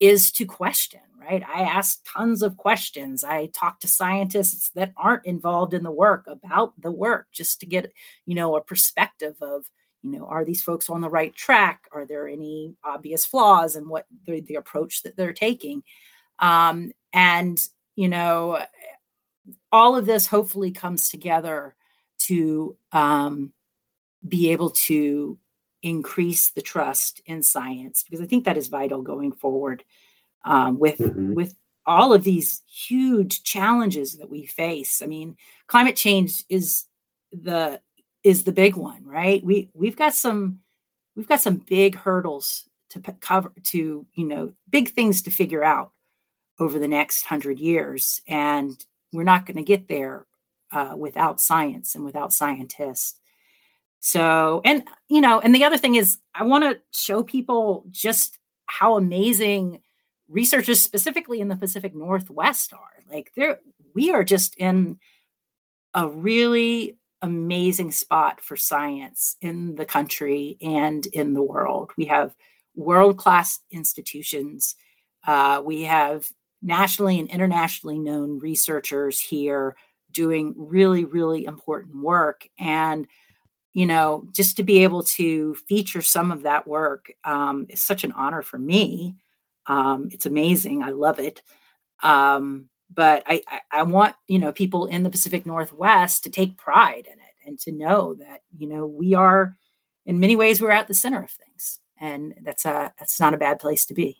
is 0.00 0.32
to 0.32 0.44
question 0.44 1.00
right 1.18 1.42
i 1.48 1.62
ask 1.62 2.00
tons 2.12 2.42
of 2.42 2.56
questions 2.56 3.22
i 3.22 3.46
talk 3.46 3.78
to 3.80 3.88
scientists 3.88 4.70
that 4.74 4.92
aren't 4.96 5.24
involved 5.24 5.72
in 5.72 5.82
the 5.82 5.90
work 5.90 6.24
about 6.26 6.72
the 6.80 6.90
work 6.90 7.26
just 7.32 7.60
to 7.60 7.66
get 7.66 7.92
you 8.26 8.34
know 8.34 8.56
a 8.56 8.60
perspective 8.60 9.36
of 9.40 9.64
you 10.04 10.18
know 10.18 10.26
are 10.26 10.44
these 10.44 10.62
folks 10.62 10.90
on 10.90 11.00
the 11.00 11.08
right 11.08 11.34
track 11.34 11.88
are 11.92 12.04
there 12.04 12.28
any 12.28 12.74
obvious 12.84 13.24
flaws 13.24 13.74
in 13.74 13.88
what 13.88 14.06
the, 14.26 14.40
the 14.42 14.56
approach 14.56 15.02
that 15.02 15.16
they're 15.16 15.32
taking 15.32 15.82
um, 16.38 16.92
and 17.12 17.68
you 17.96 18.08
know 18.08 18.60
all 19.72 19.96
of 19.96 20.06
this 20.06 20.26
hopefully 20.26 20.70
comes 20.70 21.08
together 21.08 21.74
to 22.18 22.76
um, 22.92 23.52
be 24.26 24.50
able 24.50 24.70
to 24.70 25.38
increase 25.82 26.50
the 26.50 26.62
trust 26.62 27.20
in 27.26 27.42
science 27.42 28.04
because 28.04 28.20
I 28.22 28.26
think 28.26 28.44
that 28.44 28.56
is 28.56 28.68
vital 28.68 29.02
going 29.02 29.32
forward 29.32 29.84
um, 30.44 30.78
with 30.78 30.98
mm-hmm. 30.98 31.34
with 31.34 31.54
all 31.86 32.14
of 32.14 32.24
these 32.24 32.62
huge 32.66 33.42
challenges 33.42 34.16
that 34.16 34.30
we 34.30 34.46
face. 34.46 35.02
I 35.02 35.06
mean, 35.06 35.36
climate 35.66 35.96
change 35.96 36.42
is 36.48 36.84
the 37.30 37.80
is 38.24 38.44
the 38.44 38.52
big 38.52 38.74
one, 38.74 39.04
right? 39.04 39.44
We 39.44 39.70
we've 39.74 39.96
got 39.96 40.14
some 40.14 40.60
we've 41.14 41.28
got 41.28 41.42
some 41.42 41.58
big 41.68 41.94
hurdles 41.94 42.68
to 42.90 43.00
cover 43.20 43.52
to 43.64 44.06
you 44.14 44.26
know 44.26 44.52
big 44.70 44.92
things 44.92 45.22
to 45.22 45.30
figure 45.30 45.62
out 45.62 45.92
over 46.58 46.78
the 46.78 46.88
next 46.88 47.24
hundred 47.24 47.58
years, 47.58 48.22
and 48.26 48.84
we're 49.12 49.24
not 49.24 49.46
going 49.46 49.56
to 49.56 49.62
get 49.62 49.88
there 49.88 50.26
uh, 50.72 50.94
without 50.96 51.40
science 51.40 51.94
and 51.94 52.04
without 52.04 52.32
scientists. 52.32 53.14
So, 54.00 54.60
and 54.64 54.84
you 55.08 55.20
know, 55.20 55.40
and 55.40 55.54
the 55.54 55.64
other 55.64 55.78
thing 55.78 55.94
is, 55.94 56.18
I 56.34 56.44
want 56.44 56.64
to 56.64 56.80
show 56.98 57.22
people 57.22 57.84
just 57.90 58.38
how 58.66 58.96
amazing 58.96 59.80
researchers, 60.28 60.80
specifically 60.80 61.40
in 61.40 61.48
the 61.48 61.56
Pacific 61.56 61.94
Northwest, 61.94 62.72
are. 62.72 63.02
Like, 63.10 63.32
there, 63.36 63.60
we 63.94 64.10
are 64.10 64.24
just 64.24 64.56
in 64.56 64.98
a 65.94 66.08
really 66.08 66.96
amazing 67.24 67.90
spot 67.90 68.40
for 68.40 68.54
science 68.54 69.36
in 69.40 69.74
the 69.76 69.86
country 69.86 70.58
and 70.60 71.06
in 71.06 71.32
the 71.32 71.42
world. 71.42 71.90
We 71.96 72.04
have 72.04 72.36
world 72.76 73.16
class 73.16 73.60
institutions. 73.70 74.76
Uh, 75.26 75.62
we 75.64 75.82
have 75.82 76.28
nationally 76.60 77.18
and 77.18 77.30
internationally 77.30 77.98
known 77.98 78.38
researchers 78.38 79.18
here 79.18 79.74
doing 80.12 80.54
really, 80.56 81.04
really 81.04 81.46
important 81.46 81.96
work. 81.96 82.46
And 82.58 83.06
you 83.72 83.86
know, 83.86 84.28
just 84.30 84.56
to 84.56 84.62
be 84.62 84.84
able 84.84 85.02
to 85.02 85.56
feature 85.66 86.00
some 86.02 86.30
of 86.30 86.42
that 86.42 86.68
work 86.68 87.10
um, 87.24 87.66
is 87.68 87.82
such 87.82 88.04
an 88.04 88.12
honor 88.12 88.40
for 88.40 88.56
me. 88.56 89.16
Um, 89.66 90.10
it's 90.12 90.26
amazing. 90.26 90.84
I 90.84 90.90
love 90.90 91.18
it. 91.18 91.42
Um, 92.00 92.68
but 92.94 93.22
I, 93.26 93.42
I, 93.48 93.60
I 93.70 93.82
want, 93.82 94.14
you 94.28 94.38
know, 94.38 94.52
people 94.52 94.86
in 94.86 95.02
the 95.02 95.10
Pacific 95.10 95.46
Northwest 95.46 96.24
to 96.24 96.30
take 96.30 96.56
pride 96.56 97.06
in 97.06 97.18
it 97.18 97.46
and 97.46 97.58
to 97.60 97.72
know 97.72 98.14
that, 98.14 98.42
you 98.56 98.66
know, 98.66 98.86
we 98.86 99.14
are, 99.14 99.56
in 100.06 100.20
many 100.20 100.36
ways, 100.36 100.60
we're 100.60 100.70
at 100.70 100.88
the 100.88 100.94
center 100.94 101.22
of 101.22 101.30
things. 101.30 101.80
And 102.00 102.34
that's 102.42 102.64
a, 102.64 102.92
that's 102.98 103.20
not 103.20 103.34
a 103.34 103.38
bad 103.38 103.58
place 103.58 103.86
to 103.86 103.94
be. 103.94 104.18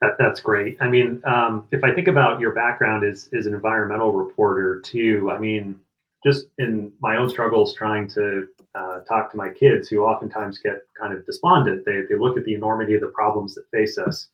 That, 0.00 0.16
that's 0.18 0.40
great. 0.40 0.76
I 0.80 0.88
mean, 0.88 1.22
um, 1.24 1.66
if 1.70 1.82
I 1.82 1.92
think 1.94 2.08
about 2.08 2.40
your 2.40 2.52
background 2.52 3.04
as, 3.04 3.28
as 3.36 3.46
an 3.46 3.54
environmental 3.54 4.12
reporter 4.12 4.80
too, 4.80 5.30
I 5.30 5.38
mean, 5.38 5.80
just 6.24 6.46
in 6.58 6.92
my 7.00 7.16
own 7.16 7.30
struggles 7.30 7.74
trying 7.74 8.08
to 8.10 8.48
uh, 8.74 9.00
talk 9.00 9.30
to 9.30 9.36
my 9.36 9.48
kids 9.48 9.88
who 9.88 10.00
oftentimes 10.00 10.58
get 10.58 10.82
kind 11.00 11.14
of 11.14 11.24
despondent 11.24 11.84
they, 11.86 12.02
they 12.08 12.18
look 12.18 12.36
at 12.36 12.44
the 12.44 12.52
enormity 12.52 12.94
of 12.94 13.00
the 13.00 13.06
problems 13.08 13.54
that 13.54 13.64
face 13.70 13.96
us 13.96 14.28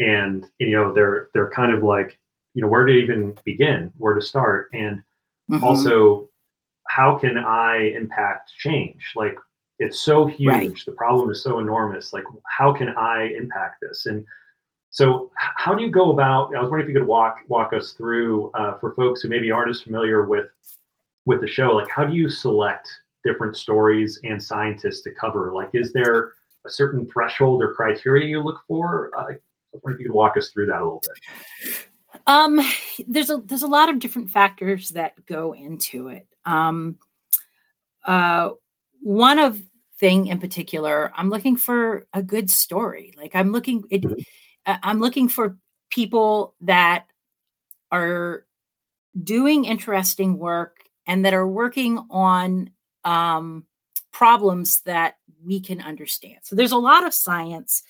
and 0.00 0.46
you 0.58 0.70
know 0.70 0.92
they're 0.92 1.28
they're 1.32 1.50
kind 1.50 1.72
of 1.72 1.82
like 1.82 2.18
you 2.54 2.62
know 2.62 2.68
where 2.68 2.84
to 2.84 2.92
even 2.92 3.36
begin 3.44 3.92
where 3.98 4.14
to 4.14 4.22
start? 4.22 4.70
And 4.72 5.02
mm-hmm. 5.50 5.62
also 5.62 6.28
how 6.88 7.16
can 7.16 7.38
i 7.38 7.92
impact 7.96 8.52
change? 8.58 9.12
Like 9.14 9.36
it's 9.78 10.00
so 10.00 10.26
huge. 10.26 10.48
Right. 10.48 10.82
the 10.84 10.92
problem 10.92 11.30
is 11.30 11.42
so 11.42 11.60
enormous. 11.60 12.12
Like 12.12 12.24
how 12.46 12.72
can 12.72 12.88
i 12.90 13.32
impact 13.36 13.76
this? 13.82 14.06
And 14.06 14.24
so 14.90 15.30
how 15.36 15.72
do 15.72 15.84
you 15.84 15.90
go 15.90 16.10
about 16.10 16.52
i 16.56 16.60
was 16.60 16.68
wondering 16.68 16.82
if 16.82 16.92
you 16.92 16.98
could 16.98 17.06
walk 17.06 17.38
walk 17.46 17.72
us 17.72 17.92
through 17.92 18.50
uh, 18.54 18.76
for 18.78 18.92
folks 18.96 19.20
who 19.20 19.28
maybe 19.28 19.48
aren't 19.48 19.70
as 19.70 19.80
familiar 19.80 20.24
with 20.24 20.48
with 21.26 21.40
the 21.40 21.46
show 21.46 21.76
like 21.76 21.88
how 21.88 22.04
do 22.04 22.12
you 22.12 22.28
select 22.28 22.88
different 23.24 23.56
stories 23.56 24.20
and 24.24 24.42
scientists 24.42 25.02
to 25.02 25.10
cover? 25.12 25.52
Like 25.52 25.70
is 25.74 25.92
there 25.92 26.32
a 26.66 26.70
certain 26.70 27.06
threshold 27.06 27.62
or 27.62 27.74
criteria 27.74 28.26
you 28.26 28.42
look 28.42 28.60
for? 28.66 29.10
Uh, 29.16 29.34
I 29.74 29.78
wonder 29.82 29.96
if 29.96 30.00
you 30.00 30.06
could 30.06 30.14
walk 30.14 30.36
us 30.36 30.50
through 30.50 30.66
that 30.66 30.80
a 30.80 30.84
little 30.84 31.02
bit 31.02 31.86
um 32.26 32.60
there's 33.06 33.30
a 33.30 33.38
there's 33.44 33.62
a 33.62 33.68
lot 33.68 33.88
of 33.88 34.00
different 34.00 34.30
factors 34.30 34.90
that 34.90 35.14
go 35.26 35.54
into 35.54 36.08
it 36.08 36.26
um 36.44 36.96
uh 38.04 38.50
one 39.00 39.38
of 39.38 39.60
thing 39.98 40.26
in 40.26 40.40
particular 40.40 41.12
i'm 41.16 41.30
looking 41.30 41.56
for 41.56 42.06
a 42.12 42.22
good 42.22 42.50
story 42.50 43.14
like 43.16 43.34
i'm 43.36 43.52
looking 43.52 43.84
it, 43.90 44.02
mm-hmm. 44.02 44.72
i'm 44.82 44.98
looking 44.98 45.28
for 45.28 45.56
people 45.90 46.54
that 46.60 47.06
are 47.92 48.44
doing 49.22 49.64
interesting 49.64 50.38
work 50.38 50.84
and 51.06 51.24
that 51.24 51.34
are 51.34 51.48
working 51.48 51.98
on 52.10 52.70
um, 53.04 53.64
problems 54.12 54.80
that 54.82 55.16
we 55.44 55.60
can 55.60 55.80
understand. 55.80 56.38
So 56.42 56.54
there's 56.54 56.72
a 56.72 56.78
lot 56.78 57.06
of 57.06 57.14
science 57.14 57.82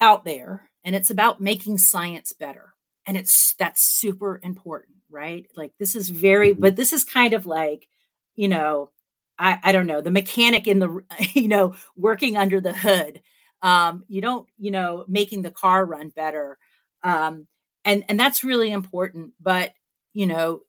out 0.00 0.24
there, 0.24 0.68
and 0.86 0.94
it's 0.94 1.10
about 1.10 1.40
making 1.40 1.76
science 1.78 2.32
better. 2.32 2.72
And 3.06 3.16
it's 3.16 3.54
that's 3.58 3.82
super 3.82 4.40
important, 4.42 4.96
right? 5.10 5.46
Like 5.56 5.72
this 5.78 5.96
is 5.96 6.08
very, 6.08 6.52
mm-hmm. 6.52 6.60
but 6.60 6.76
this 6.76 6.92
is 6.92 7.04
kind 7.04 7.34
of 7.34 7.44
like, 7.44 7.88
you 8.36 8.48
know, 8.48 8.90
I, 9.38 9.58
I 9.62 9.72
don't 9.72 9.88
know, 9.88 10.00
the 10.00 10.10
mechanic 10.10 10.66
in 10.66 10.78
the, 10.78 11.00
you 11.34 11.48
know, 11.48 11.74
working 11.96 12.36
under 12.36 12.60
the 12.60 12.72
hood. 12.72 13.20
Um, 13.62 14.04
you 14.08 14.20
don't, 14.20 14.48
you 14.58 14.70
know, 14.70 15.04
making 15.08 15.42
the 15.42 15.50
car 15.50 15.84
run 15.84 16.10
better. 16.10 16.56
Um, 17.02 17.48
and 17.84 18.04
and 18.08 18.18
that's 18.18 18.44
really 18.44 18.70
important. 18.70 19.32
But 19.40 19.72
you 20.12 20.26
know, 20.26 20.60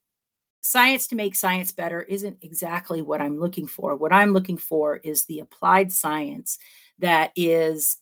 science 0.62 1.06
to 1.08 1.16
make 1.16 1.36
science 1.36 1.70
better 1.70 2.02
isn't 2.02 2.38
exactly 2.42 3.02
what 3.02 3.20
I'm 3.20 3.38
looking 3.38 3.68
for. 3.68 3.94
What 3.94 4.12
I'm 4.12 4.32
looking 4.32 4.58
for 4.58 4.96
is 4.96 5.24
the 5.24 5.40
applied 5.40 5.92
science 5.92 6.58
that 6.98 7.30
is 7.36 7.98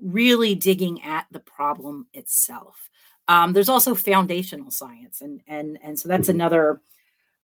really 0.00 0.54
digging 0.54 1.02
at 1.02 1.26
the 1.30 1.40
problem 1.40 2.06
itself. 2.12 2.88
Um, 3.28 3.52
there's 3.52 3.68
also 3.68 3.94
foundational 3.94 4.70
science, 4.70 5.20
and 5.20 5.40
and 5.46 5.78
and 5.82 5.98
so 5.98 6.08
that's 6.08 6.28
mm-hmm. 6.28 6.40
another 6.40 6.80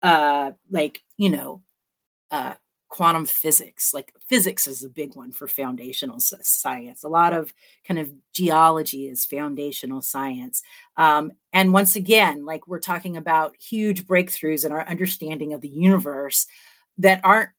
uh, 0.01 0.51
like 0.71 1.03
you 1.17 1.29
know 1.29 1.61
uh, 2.31 2.55
quantum 2.89 3.25
physics 3.25 3.93
like 3.93 4.13
physics 4.27 4.65
is 4.65 4.83
a 4.83 4.89
big 4.89 5.15
one 5.15 5.31
for 5.31 5.47
foundational 5.47 6.19
science 6.19 7.03
a 7.03 7.07
lot 7.09 7.33
of 7.33 7.53
kind 7.85 7.99
of 7.99 8.11
geology 8.33 9.07
is 9.07 9.25
foundational 9.25 10.01
science 10.01 10.61
um, 10.95 11.31
and 11.51 11.73
once 11.73 11.95
again 11.97 12.45
like 12.45 12.65
we're 12.67 12.79
talking 12.79 13.17
about 13.17 13.55
huge 13.57 14.05
breakthroughs 14.05 14.65
in 14.65 14.71
our 14.71 14.87
understanding 14.87 15.53
of 15.53 15.61
the 15.61 15.67
universe 15.67 16.47
that 16.97 17.19
aren't 17.25 17.49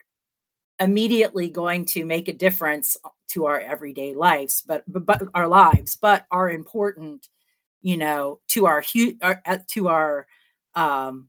immediately 0.80 1.48
going 1.48 1.84
to 1.84 2.04
make 2.04 2.28
a 2.28 2.32
difference 2.32 2.96
to 3.28 3.46
our 3.46 3.60
everyday 3.60 4.14
lives 4.14 4.62
but 4.66 4.82
but, 4.88 5.06
but 5.06 5.22
our 5.34 5.46
lives 5.46 5.96
but 5.96 6.26
are 6.30 6.50
important 6.50 7.28
you 7.82 7.96
know 7.96 8.40
to 8.48 8.66
our, 8.66 8.82
our 9.22 9.42
uh, 9.46 9.58
to 9.68 9.88
our 9.88 10.26
um 10.74 11.28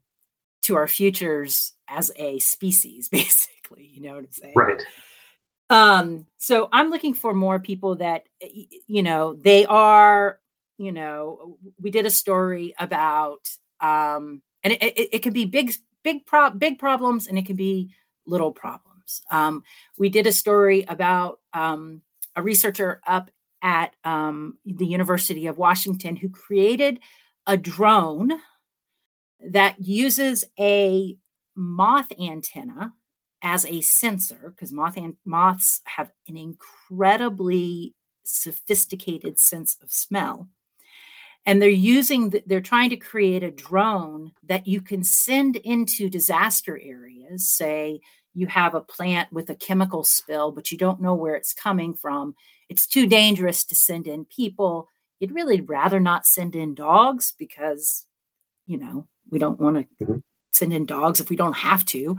to 0.61 0.75
our 0.75 0.87
futures 0.87 1.73
as 1.87 2.11
a 2.15 2.39
species 2.39 3.09
basically. 3.11 3.89
You 3.93 4.01
know 4.03 4.15
what 4.15 4.19
I'm 4.19 4.31
saying? 4.31 4.53
Right. 4.55 4.81
Um, 5.71 6.25
so 6.37 6.67
I'm 6.71 6.89
looking 6.89 7.13
for 7.13 7.33
more 7.33 7.59
people 7.59 7.95
that, 7.97 8.23
you 8.87 9.03
know, 9.03 9.33
they 9.33 9.65
are, 9.67 10.39
you 10.77 10.91
know, 10.91 11.57
we 11.79 11.91
did 11.91 12.07
a 12.07 12.11
story 12.11 12.73
about, 12.79 13.49
um, 13.79 14.41
and 14.63 14.73
it, 14.73 14.81
it, 14.81 15.09
it 15.13 15.19
can 15.23 15.33
be 15.33 15.45
big, 15.45 15.73
big, 16.03 16.25
pro- 16.25 16.49
big 16.49 16.79
problems 16.79 17.27
and 17.27 17.37
it 17.37 17.45
can 17.45 17.55
be 17.55 17.93
little 18.25 18.51
problems. 18.51 18.88
Um, 19.31 19.63
we 19.97 20.09
did 20.09 20.27
a 20.27 20.31
story 20.31 20.85
about 20.87 21.39
um, 21.53 22.01
a 22.35 22.41
researcher 22.41 23.01
up 23.07 23.29
at 23.61 23.93
um, 24.03 24.57
the 24.65 24.85
University 24.85 25.47
of 25.47 25.57
Washington 25.57 26.15
who 26.15 26.29
created 26.29 26.99
a 27.45 27.57
drone 27.57 28.31
that 29.41 29.79
uses 29.79 30.45
a 30.59 31.17
moth 31.55 32.11
antenna 32.19 32.93
as 33.41 33.65
a 33.65 33.81
sensor, 33.81 34.53
because 34.53 34.71
moth 34.71 34.97
and 34.97 35.15
moths 35.25 35.81
have 35.85 36.11
an 36.27 36.37
incredibly 36.37 37.95
sophisticated 38.23 39.39
sense 39.39 39.77
of 39.81 39.91
smell. 39.91 40.47
and 41.45 41.61
they're 41.61 41.69
using 41.69 42.29
the, 42.29 42.43
they're 42.45 42.61
trying 42.61 42.89
to 42.89 42.97
create 42.97 43.43
a 43.43 43.51
drone 43.51 44.31
that 44.43 44.67
you 44.67 44.81
can 44.81 45.03
send 45.03 45.55
into 45.57 46.09
disaster 46.09 46.79
areas 46.83 47.49
say 47.49 47.99
you 48.33 48.47
have 48.47 48.75
a 48.75 48.81
plant 48.81 49.31
with 49.31 49.49
a 49.49 49.55
chemical 49.55 50.03
spill 50.03 50.51
but 50.51 50.71
you 50.71 50.77
don't 50.77 51.01
know 51.01 51.13
where 51.13 51.35
it's 51.35 51.53
coming 51.53 51.93
from 51.93 52.35
it's 52.69 52.87
too 52.87 53.07
dangerous 53.07 53.63
to 53.63 53.75
send 53.75 54.07
in 54.07 54.25
people 54.25 54.87
you'd 55.19 55.33
really 55.33 55.61
rather 55.61 55.99
not 55.99 56.25
send 56.25 56.55
in 56.55 56.75
dogs 56.75 57.33
because 57.37 58.05
you 58.65 58.77
know 58.77 59.07
we 59.29 59.39
don't 59.39 59.59
want 59.59 59.77
to 59.77 60.05
mm-hmm. 60.05 60.19
send 60.51 60.73
in 60.73 60.85
dogs 60.85 61.19
if 61.19 61.29
we 61.29 61.35
don't 61.35 61.57
have 61.57 61.85
to 61.85 62.17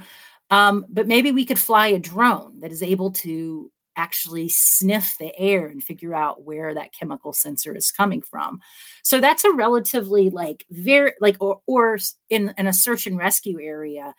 um, 0.51 0.85
but 0.89 1.07
maybe 1.07 1.31
we 1.31 1.45
could 1.45 1.59
fly 1.59 1.89
a 1.89 1.99
drone 1.99 2.59
that 2.61 2.73
is 2.73 2.83
able 2.83 3.13
to 3.13 3.71
actually 3.97 4.49
sniff 4.49 5.17
the 5.19 5.37
air 5.39 5.67
and 5.67 5.83
figure 5.83 6.15
out 6.15 6.45
where 6.45 6.75
that 6.75 6.93
chemical 6.93 7.33
sensor 7.33 7.77
is 7.77 7.93
coming 7.93 8.23
from. 8.23 8.61
So 9.03 9.21
that's 9.21 9.45
a 9.45 9.53
relatively 9.53 10.31
like 10.31 10.65
very 10.71 11.13
like 11.21 11.37
or, 11.41 11.61
or 11.67 11.99
in, 12.29 12.55
in 12.57 12.67
a 12.67 12.73
search 12.73 13.07
and 13.07 13.19
rescue 13.19 13.61
area, 13.61 14.15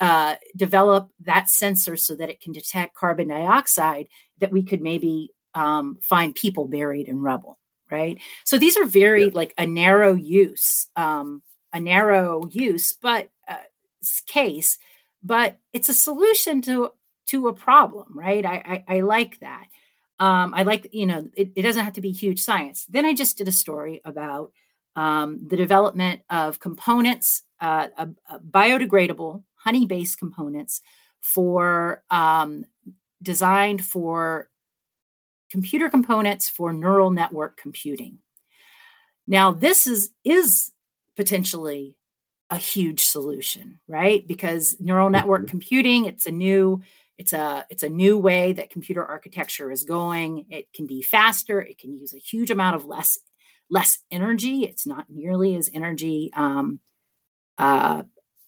uh, 0.00 0.36
develop 0.54 1.10
that 1.20 1.48
sensor 1.48 1.96
so 1.96 2.14
that 2.16 2.28
it 2.28 2.40
can 2.40 2.52
detect 2.52 2.94
carbon 2.94 3.28
dioxide 3.28 4.08
that 4.38 4.52
we 4.52 4.62
could 4.62 4.82
maybe 4.82 5.30
um, 5.54 5.98
find 6.02 6.34
people 6.34 6.66
buried 6.68 7.08
in 7.08 7.20
rubble. 7.20 7.58
Right. 7.90 8.18
So 8.44 8.58
these 8.58 8.76
are 8.76 8.84
very 8.84 9.26
yeah. 9.26 9.30
like 9.32 9.54
a 9.56 9.66
narrow 9.66 10.12
use, 10.14 10.88
um, 10.96 11.42
a 11.72 11.80
narrow 11.80 12.48
use, 12.50 12.92
but 12.92 13.30
uh, 13.48 13.54
case, 14.26 14.78
but 15.22 15.58
it's 15.72 15.88
a 15.88 15.94
solution 15.94 16.62
to 16.62 16.90
to 17.26 17.48
a 17.48 17.52
problem, 17.52 18.06
right? 18.12 18.44
I 18.44 18.82
I, 18.88 18.96
I 18.96 19.00
like 19.00 19.38
that. 19.40 19.66
Um, 20.18 20.52
I 20.54 20.64
like 20.64 20.88
you 20.92 21.06
know 21.06 21.28
it, 21.36 21.52
it, 21.54 21.62
doesn't 21.62 21.84
have 21.84 21.94
to 21.94 22.00
be 22.00 22.10
huge 22.10 22.40
science. 22.40 22.86
Then 22.86 23.04
I 23.04 23.14
just 23.14 23.38
did 23.38 23.48
a 23.48 23.52
story 23.52 24.00
about 24.04 24.50
um, 24.96 25.46
the 25.46 25.56
development 25.56 26.22
of 26.30 26.58
components, 26.58 27.42
uh, 27.60 27.88
uh, 27.96 28.06
biodegradable 28.50 29.42
honey-based 29.66 30.18
components 30.18 30.80
for 31.20 32.04
um, 32.10 32.64
designed 33.20 33.84
for 33.84 34.48
computer 35.50 35.88
components 35.90 36.48
for 36.48 36.72
neural 36.72 37.10
network 37.10 37.56
computing. 37.56 38.18
Now, 39.26 39.50
this 39.50 39.86
is 39.88 40.10
is 40.24 40.70
potentially 41.16 41.96
a 42.48 42.56
huge 42.56 43.02
solution, 43.04 43.80
right? 43.88 44.26
Because 44.26 44.76
neural 44.78 45.10
network 45.10 45.42
mm-hmm. 45.42 45.50
computing, 45.50 46.04
it's 46.04 46.26
a 46.26 46.30
new 46.30 46.82
it's 47.18 47.32
a 47.32 47.66
it's 47.70 47.82
a 47.82 47.88
new 47.88 48.18
way 48.18 48.52
that 48.52 48.70
computer 48.70 49.04
architecture 49.04 49.72
is 49.72 49.82
going. 49.82 50.46
It 50.50 50.72
can 50.72 50.86
be 50.86 51.02
faster. 51.02 51.60
It 51.60 51.78
can 51.78 51.98
use 51.98 52.14
a 52.14 52.18
huge 52.18 52.50
amount 52.52 52.76
of 52.76 52.84
less 52.84 53.18
less 53.68 53.98
energy. 54.12 54.64
It's 54.64 54.86
not 54.86 55.06
nearly 55.08 55.56
as 55.56 55.70
energy. 55.74 56.30
Um, 56.36 56.78
uh, 57.58 58.02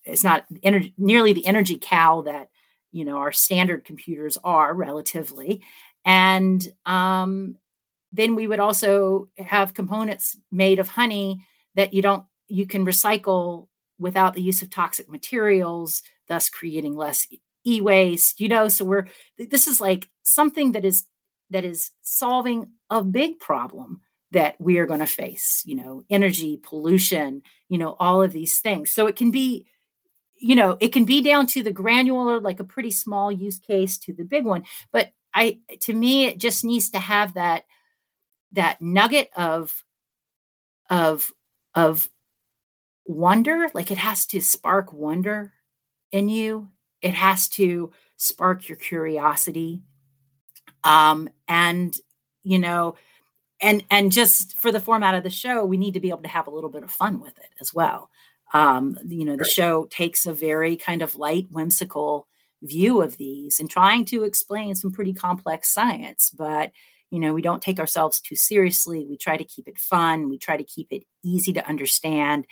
it's 0.09 0.25
not 0.25 0.45
ener- 0.65 0.93
nearly 0.99 1.33
the 1.33 1.47
energy 1.47 1.79
cow 1.81 2.23
that 2.23 2.49
you 2.93 3.05
know 3.05 3.19
our 3.19 3.33
standard 3.33 3.85
computers 3.85 4.39
are 4.43 4.75
relatively. 4.75 5.63
And 6.05 6.67
um, 6.87 7.57
then 8.13 8.35
we 8.35 8.47
would 8.47 8.61
also 8.61 9.29
have 9.39 9.75
components 9.75 10.37
made 10.51 10.79
of 10.79 10.89
honey 10.89 11.45
that 11.75 11.93
you 11.93 12.03
don't 12.03 12.25
you 12.49 12.67
can 12.67 12.85
recycle 12.85 13.69
without 13.99 14.35
the 14.35 14.43
use 14.43 14.63
of 14.63 14.71
toxic 14.71 15.09
materials, 15.11 16.03
thus 16.29 16.49
creating 16.49 16.97
less 16.97 17.27
e-waste 17.67 18.41
you 18.41 18.49
know 18.49 18.69
so 18.69 18.85
we're 18.85 19.07
this 19.37 19.67
is 19.67 19.81
like 19.81 20.09
something 20.23 20.73
that 20.73 20.85
is 20.85 21.05
that 21.51 21.65
is 21.65 21.91
solving 22.03 22.69
a 22.91 23.03
big 23.03 23.39
problem 23.41 24.01
that 24.31 24.55
we 24.61 24.79
are 24.79 24.87
going 24.87 25.01
to 25.01 25.07
face 25.07 25.63
you 25.67 25.75
know 25.75 26.03
energy 26.09 26.59
pollution 26.63 27.43
you 27.69 27.77
know 27.77 27.97
all 27.99 28.23
of 28.23 28.33
these 28.33 28.61
things 28.61 28.91
so 28.91 29.07
it 29.07 29.17
can 29.17 29.31
be 29.31 29.67
you 30.39 30.55
know 30.55 30.77
it 30.81 30.93
can 30.93 31.05
be 31.05 31.21
down 31.21 31.47
to 31.47 31.63
the 31.63 31.73
granular 31.73 32.41
like 32.41 32.61
a 32.61 32.65
pretty 32.65 32.91
small 32.91 33.31
use 33.31 33.59
case 33.59 33.99
to 33.99 34.13
the 34.13 34.25
big 34.25 34.45
one 34.45 34.65
but 34.93 35.11
i 35.35 35.59
to 35.81 35.93
me 35.93 36.27
it 36.27 36.39
just 36.39 36.65
needs 36.65 36.91
to 36.91 36.99
have 36.99 37.35
that 37.35 37.65
that 38.53 38.81
nugget 38.81 39.31
of 39.37 39.85
of 40.91 41.33
of 41.75 42.09
wonder 43.05 43.69
like 43.75 43.91
it 43.91 43.99
has 43.99 44.27
to 44.27 44.41
spark 44.41 44.93
wonder 44.93 45.53
in 46.13 46.29
you. 46.29 46.69
It 47.03 47.15
has 47.15 47.49
to 47.51 47.93
spark 48.17 48.69
your 48.69 48.77
curiosity. 48.77 49.83
Um 50.85 51.29
and 51.47 51.97
you 52.43 52.59
know 52.59 52.97
and 53.61 53.85
and 53.91 54.13
just 54.13 54.57
for 54.57 54.71
the 54.71 54.81
format 54.81 55.15
of 55.15 55.25
the 55.25 55.31
show 55.31 55.65
we 55.65 55.77
need 55.77 55.95
to 55.95 56.01
be 56.01 56.11
able 56.11 56.23
to 56.23 56.29
have 56.29 56.47
a 56.47 56.51
little 56.51 56.71
bit 56.71 56.85
of 56.85 56.91
fun 56.91 57.21
with 57.21 57.37
it 57.39 57.51
as 57.61 57.75
well 57.75 58.11
um 58.55 58.99
you 59.07 59.25
know 59.25 59.37
the 59.37 59.43
right. 59.43 59.51
show 59.51 59.87
takes 59.91 60.27
a 60.27 60.33
very 60.33 60.77
kind 60.77 61.03
of 61.03 61.17
light 61.17 61.47
whimsical 61.51 62.27
view 62.63 63.03
of 63.03 63.17
these 63.19 63.61
and 63.61 63.71
trying 63.71 64.05
to 64.05 64.25
explain 64.25 64.75
some 64.75 64.91
pretty 64.91 65.13
complex 65.13 65.73
science 65.73 66.31
but 66.37 66.73
you 67.11 67.21
know 67.21 67.33
we 67.33 67.43
don't 67.43 67.63
take 67.63 67.79
ourselves 67.79 68.21
too 68.21 68.35
seriously 68.35 69.07
we 69.09 69.17
try 69.17 69.37
to 69.37 69.45
keep 69.45 69.69
it 69.69 69.79
fun 69.79 70.29
we 70.29 70.39
try 70.39 70.57
to 70.57 70.65
keep 70.65 70.89
it 70.91 71.05
easy 71.23 71.53
to 71.53 71.67
understand 71.69 72.47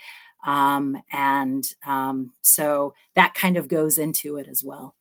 um, 0.45 1.01
and 1.11 1.67
um, 1.85 2.31
so 2.41 2.93
that 3.15 3.33
kind 3.33 3.57
of 3.57 3.67
goes 3.67 3.97
into 3.97 4.37
it 4.37 4.47
as 4.47 4.63
well. 4.63 4.95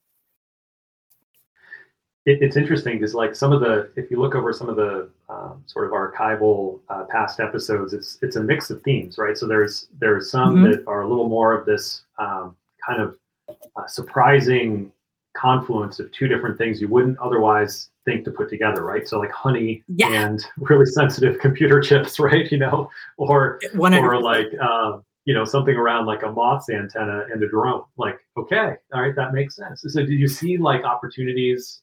It, 2.24 2.38
it's 2.42 2.56
interesting 2.56 2.94
because, 2.98 3.14
like, 3.14 3.34
some 3.34 3.52
of 3.52 3.60
the, 3.60 3.90
if 3.96 4.10
you 4.10 4.20
look 4.20 4.34
over 4.34 4.52
some 4.52 4.68
of 4.68 4.76
the 4.76 5.10
um, 5.28 5.62
sort 5.66 5.86
of 5.86 5.92
archival 5.92 6.80
uh, 6.88 7.04
past 7.04 7.40
episodes, 7.40 7.92
it's 7.92 8.18
it's 8.22 8.36
a 8.36 8.42
mix 8.42 8.70
of 8.70 8.82
themes, 8.82 9.18
right? 9.18 9.36
So 9.36 9.46
there's 9.46 9.88
there's 9.98 10.30
some 10.30 10.56
mm-hmm. 10.56 10.70
that 10.70 10.84
are 10.86 11.02
a 11.02 11.08
little 11.08 11.28
more 11.28 11.52
of 11.52 11.66
this 11.66 12.02
um, 12.18 12.56
kind 12.86 13.02
of 13.02 13.16
uh, 13.48 13.86
surprising 13.86 14.92
confluence 15.36 16.00
of 16.00 16.10
two 16.12 16.28
different 16.28 16.56
things 16.56 16.80
you 16.80 16.88
wouldn't 16.88 17.18
otherwise 17.18 17.90
think 18.04 18.24
to 18.24 18.30
put 18.30 18.48
together, 18.48 18.82
right? 18.82 19.06
So 19.06 19.18
like 19.18 19.32
honey 19.32 19.82
yeah. 19.88 20.10
and 20.10 20.44
really 20.58 20.86
sensitive 20.86 21.38
computer 21.40 21.80
chips, 21.80 22.18
right? 22.20 22.50
You 22.50 22.58
know, 22.58 22.90
or 23.18 23.60
100. 23.74 24.06
or 24.06 24.20
like 24.20 24.46
um, 24.60 25.04
you 25.26 25.34
know 25.34 25.44
something 25.44 25.76
around 25.76 26.06
like 26.06 26.22
a 26.22 26.30
moth's 26.30 26.70
antenna 26.70 27.24
and 27.30 27.42
a 27.42 27.48
drone 27.48 27.82
like 27.98 28.18
okay 28.36 28.74
all 28.94 29.02
right 29.02 29.16
that 29.16 29.34
makes 29.34 29.56
sense 29.56 29.84
so 29.86 30.06
do 30.06 30.12
you 30.12 30.28
see 30.28 30.56
like 30.56 30.84
opportunities 30.84 31.82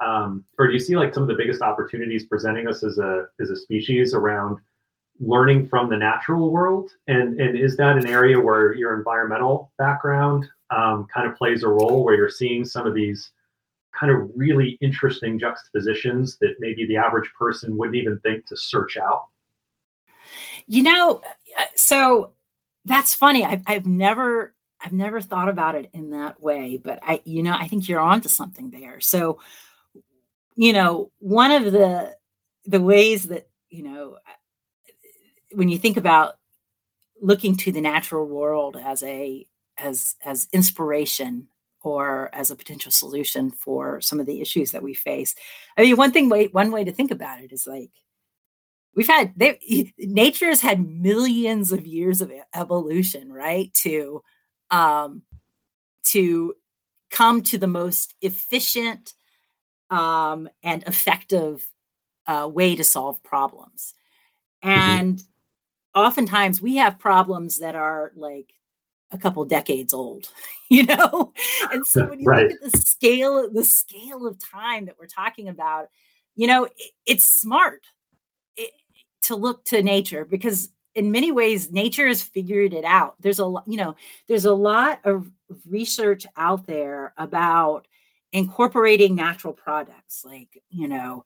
um, 0.00 0.44
or 0.58 0.66
do 0.66 0.72
you 0.72 0.78
see 0.78 0.96
like 0.96 1.14
some 1.14 1.22
of 1.22 1.28
the 1.28 1.34
biggest 1.34 1.62
opportunities 1.62 2.26
presenting 2.26 2.68
us 2.68 2.82
as 2.82 2.98
a 2.98 3.26
as 3.40 3.50
a 3.50 3.56
species 3.56 4.14
around 4.14 4.58
learning 5.20 5.68
from 5.68 5.88
the 5.88 5.96
natural 5.96 6.50
world 6.50 6.90
and 7.06 7.40
and 7.40 7.56
is 7.56 7.76
that 7.76 7.96
an 7.96 8.06
area 8.06 8.38
where 8.38 8.74
your 8.74 8.96
environmental 8.96 9.70
background 9.78 10.44
um, 10.70 11.06
kind 11.12 11.28
of 11.28 11.36
plays 11.36 11.62
a 11.62 11.68
role 11.68 12.04
where 12.04 12.16
you're 12.16 12.28
seeing 12.28 12.64
some 12.64 12.86
of 12.86 12.94
these 12.94 13.30
kind 13.98 14.12
of 14.12 14.28
really 14.34 14.76
interesting 14.80 15.38
juxtapositions 15.38 16.36
that 16.40 16.56
maybe 16.58 16.84
the 16.86 16.96
average 16.96 17.30
person 17.38 17.76
wouldn't 17.76 17.96
even 17.96 18.18
think 18.20 18.44
to 18.46 18.56
search 18.56 18.96
out 18.96 19.26
you 20.66 20.82
know 20.82 21.20
uh, 21.56 21.64
so 21.76 22.32
that's 22.84 23.14
funny. 23.14 23.44
I've, 23.44 23.62
I've 23.66 23.86
never 23.86 24.54
I've 24.84 24.92
never 24.92 25.20
thought 25.20 25.48
about 25.48 25.74
it 25.74 25.88
in 25.94 26.10
that 26.10 26.42
way, 26.42 26.78
but 26.82 26.98
I, 27.02 27.22
you 27.24 27.42
know, 27.42 27.56
I 27.58 27.68
think 27.68 27.88
you're 27.88 28.00
onto 28.00 28.28
something 28.28 28.70
there. 28.70 29.00
So, 29.00 29.38
you 30.56 30.72
know, 30.72 31.10
one 31.18 31.50
of 31.50 31.72
the 31.72 32.14
the 32.66 32.80
ways 32.80 33.24
that 33.24 33.48
you 33.70 33.82
know 33.82 34.18
when 35.52 35.68
you 35.68 35.78
think 35.78 35.96
about 35.96 36.34
looking 37.20 37.56
to 37.56 37.72
the 37.72 37.80
natural 37.80 38.26
world 38.26 38.76
as 38.82 39.02
a 39.02 39.46
as 39.78 40.16
as 40.24 40.48
inspiration 40.52 41.48
or 41.82 42.30
as 42.32 42.50
a 42.50 42.56
potential 42.56 42.90
solution 42.90 43.50
for 43.50 44.00
some 44.00 44.18
of 44.18 44.26
the 44.26 44.40
issues 44.40 44.72
that 44.72 44.82
we 44.82 44.94
face. 44.94 45.34
I 45.76 45.82
mean, 45.82 45.96
one 45.96 46.12
thing 46.12 46.30
one 46.52 46.70
way 46.70 46.84
to 46.84 46.92
think 46.92 47.10
about 47.10 47.42
it 47.42 47.52
is 47.52 47.66
like 47.66 47.90
we've 48.94 49.06
had 49.06 49.32
they, 49.36 49.92
nature 49.98 50.48
has 50.48 50.60
had 50.60 50.86
millions 50.86 51.72
of 51.72 51.86
years 51.86 52.20
of 52.20 52.32
evolution 52.54 53.32
right 53.32 53.72
to 53.74 54.22
um 54.70 55.22
to 56.04 56.54
come 57.10 57.42
to 57.42 57.58
the 57.58 57.66
most 57.66 58.14
efficient 58.22 59.14
um 59.90 60.48
and 60.62 60.82
effective 60.84 61.66
uh, 62.26 62.48
way 62.50 62.74
to 62.74 62.84
solve 62.84 63.22
problems 63.22 63.94
mm-hmm. 64.64 64.70
and 64.70 65.18
mm-hmm. 65.18 66.00
oftentimes 66.00 66.60
we 66.60 66.76
have 66.76 66.98
problems 66.98 67.58
that 67.58 67.74
are 67.74 68.12
like 68.16 68.52
a 69.10 69.18
couple 69.18 69.44
decades 69.44 69.92
old 69.92 70.28
you 70.70 70.84
know 70.84 71.32
and 71.70 71.86
so 71.86 72.06
when 72.06 72.20
you 72.20 72.26
right. 72.26 72.50
look 72.50 72.62
at 72.64 72.72
the 72.72 72.78
scale 72.78 73.50
the 73.50 73.64
scale 73.64 74.26
of 74.26 74.38
time 74.38 74.86
that 74.86 74.96
we're 74.98 75.06
talking 75.06 75.48
about 75.48 75.88
you 76.34 76.46
know 76.46 76.64
it, 76.64 76.72
it's 77.06 77.24
smart 77.24 77.82
to 79.24 79.36
look 79.36 79.64
to 79.64 79.82
nature 79.82 80.24
because 80.24 80.68
in 80.94 81.10
many 81.10 81.32
ways 81.32 81.72
nature 81.72 82.06
has 82.06 82.22
figured 82.22 82.72
it 82.72 82.84
out 82.84 83.14
there's 83.20 83.38
a 83.38 83.46
lot 83.46 83.64
you 83.66 83.76
know 83.76 83.96
there's 84.28 84.44
a 84.44 84.54
lot 84.54 85.00
of 85.04 85.30
research 85.66 86.26
out 86.36 86.66
there 86.66 87.12
about 87.16 87.86
incorporating 88.34 89.14
natural 89.14 89.52
products 89.52 90.24
like 90.24 90.60
you 90.68 90.88
know 90.88 91.24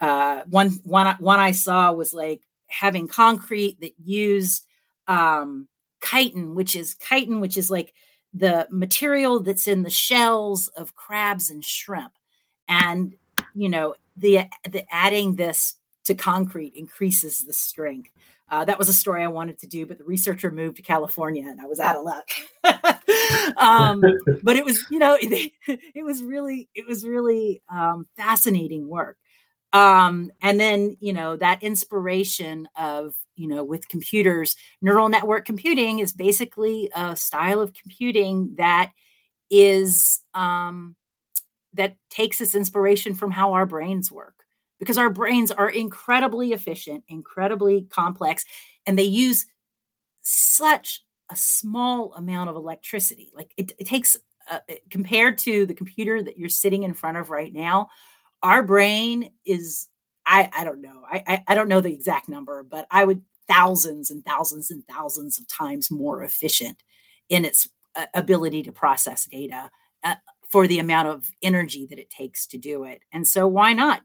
uh, 0.00 0.42
one 0.48 0.70
one 0.84 1.14
one 1.18 1.38
I 1.38 1.52
saw 1.52 1.92
was 1.92 2.14
like 2.14 2.40
having 2.68 3.08
concrete 3.08 3.80
that 3.80 3.92
used 4.02 4.64
um, 5.06 5.68
chitin, 6.02 6.54
which 6.54 6.76
is 6.76 6.96
chitin, 7.00 7.40
which 7.40 7.56
is 7.56 7.70
like 7.70 7.92
the 8.32 8.66
material 8.70 9.40
that's 9.40 9.66
in 9.66 9.82
the 9.82 9.90
shells 9.90 10.68
of 10.68 10.94
crabs 10.94 11.50
and 11.50 11.64
shrimp. 11.64 12.12
And 12.68 13.14
you 13.54 13.68
know, 13.68 13.94
the 14.16 14.42
the 14.68 14.84
adding 14.90 15.36
this 15.36 15.74
to 16.04 16.14
concrete 16.14 16.74
increases 16.74 17.40
the 17.40 17.52
strength. 17.52 18.10
Uh, 18.50 18.64
that 18.64 18.78
was 18.78 18.88
a 18.88 18.92
story 18.92 19.22
I 19.22 19.28
wanted 19.28 19.58
to 19.58 19.66
do, 19.66 19.84
but 19.84 19.98
the 19.98 20.04
researcher 20.04 20.50
moved 20.50 20.76
to 20.76 20.82
California 20.82 21.46
and 21.46 21.60
I 21.60 21.66
was 21.66 21.80
out 21.80 21.96
of 21.96 22.04
luck. 22.04 22.28
um, 23.58 24.00
but 24.42 24.56
it 24.56 24.64
was, 24.64 24.84
you 24.90 24.98
know, 24.98 25.18
it, 25.20 25.52
it 25.66 26.02
was 26.02 26.22
really, 26.22 26.68
it 26.74 26.86
was 26.86 27.04
really 27.04 27.62
um, 27.70 28.06
fascinating 28.16 28.88
work. 28.88 29.18
Um, 29.74 30.30
and 30.40 30.58
then, 30.58 30.96
you 31.00 31.12
know, 31.12 31.36
that 31.36 31.62
inspiration 31.62 32.68
of, 32.76 33.14
you 33.36 33.48
know, 33.48 33.62
with 33.64 33.86
computers, 33.88 34.56
neural 34.80 35.10
network 35.10 35.44
computing 35.44 35.98
is 35.98 36.14
basically 36.14 36.90
a 36.94 37.14
style 37.14 37.60
of 37.60 37.74
computing 37.74 38.54
that 38.56 38.92
is 39.50 40.20
um, 40.34 40.96
that 41.74 41.96
takes 42.10 42.40
its 42.40 42.54
inspiration 42.54 43.14
from 43.14 43.30
how 43.30 43.52
our 43.52 43.66
brains 43.66 44.10
work 44.10 44.37
because 44.78 44.98
our 44.98 45.10
brains 45.10 45.50
are 45.50 45.68
incredibly 45.68 46.52
efficient, 46.52 47.04
incredibly 47.08 47.82
complex, 47.90 48.44
and 48.86 48.98
they 48.98 49.04
use 49.04 49.46
such 50.22 51.02
a 51.30 51.36
small 51.36 52.14
amount 52.14 52.50
of 52.50 52.56
electricity. 52.56 53.30
Like 53.34 53.52
it, 53.56 53.72
it 53.78 53.86
takes, 53.86 54.16
uh, 54.50 54.60
compared 54.90 55.38
to 55.38 55.66
the 55.66 55.74
computer 55.74 56.22
that 56.22 56.38
you're 56.38 56.48
sitting 56.48 56.82
in 56.82 56.94
front 56.94 57.18
of 57.18 57.30
right 57.30 57.52
now, 57.52 57.88
our 58.42 58.62
brain 58.62 59.30
is, 59.44 59.88
I, 60.24 60.48
I 60.52 60.64
don't 60.64 60.80
know, 60.80 61.02
I, 61.10 61.22
I, 61.26 61.44
I 61.48 61.54
don't 61.54 61.68
know 61.68 61.80
the 61.80 61.92
exact 61.92 62.28
number, 62.28 62.62
but 62.62 62.86
I 62.90 63.04
would 63.04 63.22
thousands 63.48 64.10
and 64.10 64.24
thousands 64.24 64.70
and 64.70 64.86
thousands 64.86 65.38
of 65.38 65.48
times 65.48 65.90
more 65.90 66.22
efficient 66.22 66.82
in 67.28 67.44
its 67.44 67.68
uh, 67.96 68.06
ability 68.14 68.62
to 68.62 68.72
process 68.72 69.24
data 69.26 69.70
uh, 70.04 70.14
for 70.50 70.66
the 70.66 70.78
amount 70.78 71.08
of 71.08 71.28
energy 71.42 71.86
that 71.86 71.98
it 71.98 72.10
takes 72.10 72.46
to 72.46 72.58
do 72.58 72.84
it. 72.84 73.02
And 73.12 73.26
so, 73.26 73.48
why 73.48 73.72
not 73.72 74.02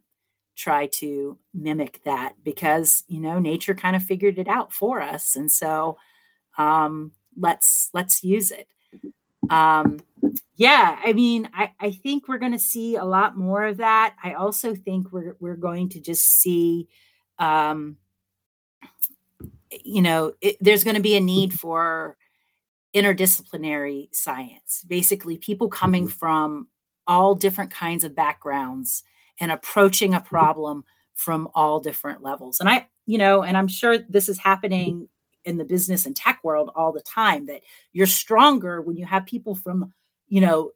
try 0.55 0.87
to 0.87 1.37
mimic 1.53 2.03
that? 2.03 2.33
Because 2.43 3.03
you 3.07 3.19
know, 3.19 3.39
nature 3.39 3.73
kind 3.73 3.95
of 3.95 4.03
figured 4.03 4.37
it 4.37 4.47
out 4.47 4.73
for 4.73 5.01
us, 5.01 5.35
and 5.35 5.51
so 5.51 5.97
um, 6.57 7.11
let's 7.37 7.89
let's 7.93 8.23
use 8.23 8.51
it. 8.51 8.67
Um, 9.49 9.99
yeah, 10.55 10.99
I 11.03 11.13
mean, 11.13 11.49
I, 11.53 11.71
I 11.79 11.91
think 11.91 12.27
we're 12.27 12.37
going 12.37 12.51
to 12.51 12.59
see 12.59 12.95
a 12.95 13.03
lot 13.03 13.37
more 13.37 13.65
of 13.65 13.77
that. 13.77 14.15
I 14.23 14.33
also 14.33 14.75
think 14.75 15.11
we're 15.11 15.35
we're 15.39 15.55
going 15.55 15.89
to 15.89 15.99
just 15.99 16.25
see, 16.25 16.87
um, 17.39 17.97
you 19.83 20.01
know, 20.01 20.33
it, 20.41 20.57
there's 20.61 20.83
going 20.83 20.95
to 20.95 21.01
be 21.01 21.15
a 21.17 21.21
need 21.21 21.53
for 21.53 22.17
interdisciplinary 22.93 24.13
science, 24.13 24.85
basically 24.87 25.37
people 25.37 25.67
coming 25.67 26.03
mm-hmm. 26.03 26.17
from 26.17 26.67
all 27.07 27.35
different 27.35 27.71
kinds 27.71 28.03
of 28.03 28.15
backgrounds 28.15 29.03
and 29.39 29.52
approaching 29.52 30.13
a 30.13 30.22
problem 30.22 30.84
from 31.15 31.48
all 31.54 31.80
different 31.80 32.22
levels. 32.22 32.60
And 32.60 32.69
I, 32.69 32.88
you 33.06 33.17
know, 33.17 33.43
and 33.43 33.58
I'm 33.58 33.67
sure 33.67 33.98
this 33.98 34.30
is 34.30 34.38
happening 34.38 35.08
in 35.46 35.58
the 35.58 35.65
business 35.65 36.06
and 36.06 36.15
tech 36.15 36.39
world 36.43 36.72
all 36.76 36.91
the 36.91 37.02
time 37.02 37.46
that 37.48 37.62
you're 37.91 38.08
stronger 38.08 38.82
when 38.82 38.98
you 38.98 39.06
have 39.06 39.26
people 39.26 39.56
from, 39.56 39.93
you 40.28 40.41
know, 40.41 40.72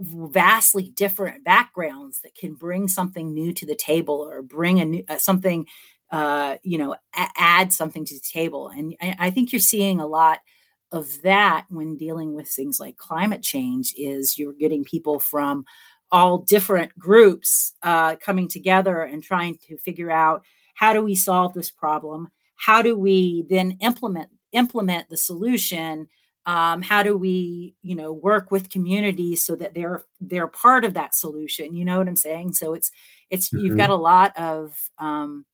vastly 0.00 0.92
different 0.96 1.44
backgrounds 1.44 2.20
that 2.22 2.34
can 2.34 2.54
bring 2.54 2.88
something 2.88 3.32
new 3.32 3.52
to 3.52 3.66
the 3.66 3.74
table 3.76 4.14
or 4.14 4.42
bring 4.42 4.80
a 4.80 4.84
new 4.84 5.04
uh, 5.08 5.18
something 5.18 5.66
uh, 6.10 6.56
you 6.62 6.78
know 6.78 6.92
a- 6.92 7.28
add 7.36 7.72
something 7.72 8.04
to 8.04 8.14
the 8.14 8.20
table. 8.20 8.68
And 8.68 8.96
I, 9.00 9.16
I 9.18 9.30
think 9.30 9.52
you're 9.52 9.60
seeing 9.60 10.00
a 10.00 10.06
lot 10.06 10.40
of 10.92 11.22
that 11.22 11.66
when 11.70 11.96
dealing 11.96 12.34
with 12.34 12.48
things 12.48 12.78
like 12.78 12.96
climate 12.96 13.42
change 13.42 13.94
is 13.96 14.38
you're 14.38 14.52
getting 14.52 14.84
people 14.84 15.18
from 15.18 15.64
all 16.10 16.38
different 16.38 16.96
groups 16.98 17.74
uh, 17.82 18.16
coming 18.16 18.48
together 18.48 19.02
and 19.02 19.22
trying 19.22 19.58
to 19.68 19.76
figure 19.78 20.10
out 20.10 20.42
how 20.74 20.92
do 20.92 21.02
we 21.02 21.14
solve 21.14 21.54
this 21.54 21.70
problem? 21.70 22.30
How 22.56 22.82
do 22.82 22.98
we 22.98 23.44
then 23.48 23.76
implement 23.80 24.28
implement 24.52 25.08
the 25.08 25.16
solution? 25.16 26.08
Um, 26.46 26.82
how 26.82 27.02
do 27.02 27.16
we 27.16 27.74
you 27.82 27.94
know 27.94 28.12
work 28.12 28.50
with 28.50 28.70
communities 28.70 29.42
so 29.42 29.56
that 29.56 29.74
they're 29.74 30.04
they're 30.20 30.46
part 30.46 30.84
of 30.84 30.94
that 30.94 31.14
solution? 31.14 31.74
You 31.74 31.84
know 31.84 31.98
what 31.98 32.08
i'm 32.08 32.16
saying? 32.16 32.52
So 32.52 32.74
it's 32.74 32.90
it's 33.30 33.48
mm-hmm. 33.48 33.64
you've 33.64 33.76
got 33.76 33.90
a 33.90 33.96
lot 33.96 34.36
of 34.36 34.76
um, 34.98 35.46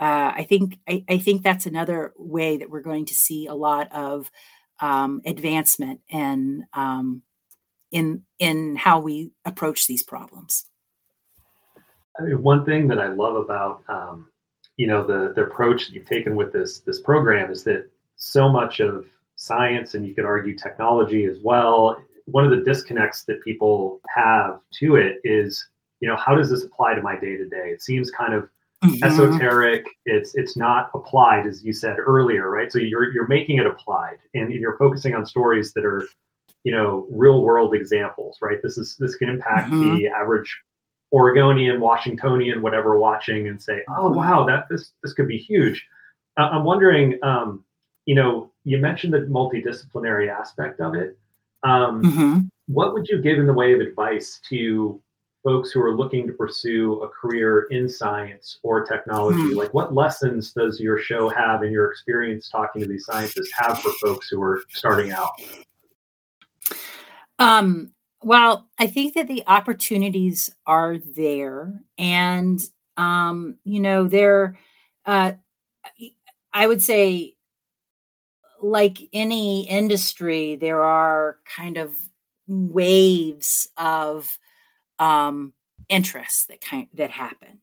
uh, 0.00 0.32
I 0.34 0.46
think 0.48 0.78
I, 0.88 1.04
I, 1.10 1.18
think 1.18 1.42
that's 1.42 1.66
another 1.66 2.14
way 2.16 2.56
that 2.56 2.70
we're 2.70 2.80
going 2.80 3.04
to 3.04 3.14
see 3.14 3.46
a 3.46 3.54
lot 3.54 3.92
of 3.92 4.30
um, 4.80 5.20
advancement 5.26 6.00
and 6.10 6.64
um, 6.72 7.22
in 7.90 8.22
in 8.38 8.76
how 8.76 9.00
we 9.00 9.30
approach 9.44 9.86
these 9.86 10.02
problems. 10.02 10.66
I 12.18 12.24
mean, 12.24 12.42
one 12.42 12.64
thing 12.64 12.88
that 12.88 12.98
I 12.98 13.08
love 13.08 13.36
about 13.36 13.82
um, 13.88 14.28
you 14.76 14.86
know 14.86 15.06
the 15.06 15.32
the 15.34 15.42
approach 15.42 15.86
that 15.86 15.94
you've 15.94 16.06
taken 16.06 16.36
with 16.36 16.52
this 16.52 16.80
this 16.80 17.00
program 17.00 17.50
is 17.50 17.64
that 17.64 17.90
so 18.16 18.48
much 18.48 18.80
of 18.80 19.06
science 19.36 19.94
and 19.94 20.06
you 20.06 20.14
could 20.14 20.24
argue 20.24 20.56
technology 20.56 21.24
as 21.24 21.38
well. 21.42 22.02
One 22.26 22.44
of 22.44 22.50
the 22.50 22.62
disconnects 22.64 23.24
that 23.24 23.42
people 23.42 24.00
have 24.14 24.60
to 24.78 24.96
it 24.96 25.16
is 25.24 25.66
you 26.00 26.08
know 26.08 26.16
how 26.16 26.34
does 26.34 26.50
this 26.50 26.64
apply 26.64 26.94
to 26.94 27.02
my 27.02 27.18
day 27.18 27.36
to 27.36 27.48
day? 27.48 27.70
It 27.70 27.82
seems 27.82 28.10
kind 28.10 28.34
of 28.34 28.48
mm-hmm. 28.84 29.04
esoteric. 29.04 29.86
It's 30.06 30.34
it's 30.34 30.56
not 30.56 30.90
applied, 30.94 31.46
as 31.46 31.64
you 31.64 31.72
said 31.72 31.98
earlier, 31.98 32.50
right? 32.50 32.70
So 32.70 32.78
you're 32.78 33.12
you're 33.12 33.28
making 33.28 33.58
it 33.58 33.66
applied, 33.66 34.18
and 34.34 34.52
you're 34.52 34.78
focusing 34.78 35.14
on 35.14 35.26
stories 35.26 35.72
that 35.74 35.84
are, 35.84 36.04
you 36.64 36.72
know, 36.72 37.06
real 37.10 37.42
world 37.42 37.74
examples, 37.74 38.38
right? 38.42 38.58
This 38.62 38.78
is 38.78 38.96
this 38.98 39.16
can 39.16 39.28
impact 39.28 39.70
mm-hmm. 39.70 39.96
the 39.96 40.08
average 40.08 40.54
Oregonian, 41.12 41.80
Washingtonian, 41.80 42.62
whatever, 42.62 42.98
watching 42.98 43.48
and 43.48 43.60
say, 43.60 43.82
oh 43.88 44.04
mm-hmm. 44.04 44.16
wow, 44.16 44.46
that 44.46 44.66
this 44.70 44.92
this 45.02 45.12
could 45.12 45.28
be 45.28 45.38
huge. 45.38 45.84
Uh, 46.38 46.48
I'm 46.52 46.64
wondering, 46.64 47.18
um, 47.22 47.64
you 48.06 48.14
know, 48.14 48.52
you 48.64 48.78
mentioned 48.78 49.12
the 49.12 49.20
multidisciplinary 49.20 50.28
aspect 50.28 50.80
of 50.80 50.94
it. 50.94 51.18
Um, 51.62 52.02
mm-hmm. 52.02 52.40
What 52.66 52.94
would 52.94 53.08
you 53.08 53.20
give 53.20 53.38
in 53.38 53.46
the 53.46 53.52
way 53.52 53.72
of 53.72 53.80
advice 53.80 54.40
to 54.48 55.00
folks 55.42 55.70
who 55.70 55.80
are 55.80 55.96
looking 55.96 56.26
to 56.26 56.32
pursue 56.32 57.02
a 57.02 57.08
career 57.08 57.66
in 57.70 57.88
science 57.88 58.58
or 58.62 58.84
technology? 58.84 59.52
Hmm. 59.52 59.58
Like, 59.58 59.74
what 59.74 59.94
lessons 59.94 60.52
does 60.52 60.78
your 60.78 60.98
show 60.98 61.28
have 61.28 61.62
and 61.62 61.72
your 61.72 61.90
experience 61.90 62.48
talking 62.48 62.82
to 62.82 62.88
these 62.88 63.06
scientists 63.06 63.50
have 63.56 63.80
for 63.80 63.90
folks 63.94 64.28
who 64.28 64.40
are 64.42 64.62
starting 64.68 65.12
out? 65.12 65.32
Um, 67.40 67.92
well, 68.22 68.68
I 68.78 68.86
think 68.86 69.14
that 69.14 69.28
the 69.28 69.44
opportunities 69.48 70.50
are 70.66 70.98
there, 70.98 71.80
and 71.98 72.60
um, 72.96 73.56
you 73.64 73.80
know, 73.80 74.06
they're. 74.08 74.58
Uh, 75.06 75.32
I 76.52 76.66
would 76.66 76.82
say, 76.82 77.34
like 78.62 78.98
any 79.12 79.68
industry, 79.68 80.56
there 80.56 80.82
are 80.82 81.38
kind 81.56 81.78
of 81.78 81.94
waves 82.46 83.68
of 83.76 84.38
um, 84.98 85.54
that 86.48 86.60
kind 86.62 86.88
that 86.94 87.10
happen, 87.10 87.60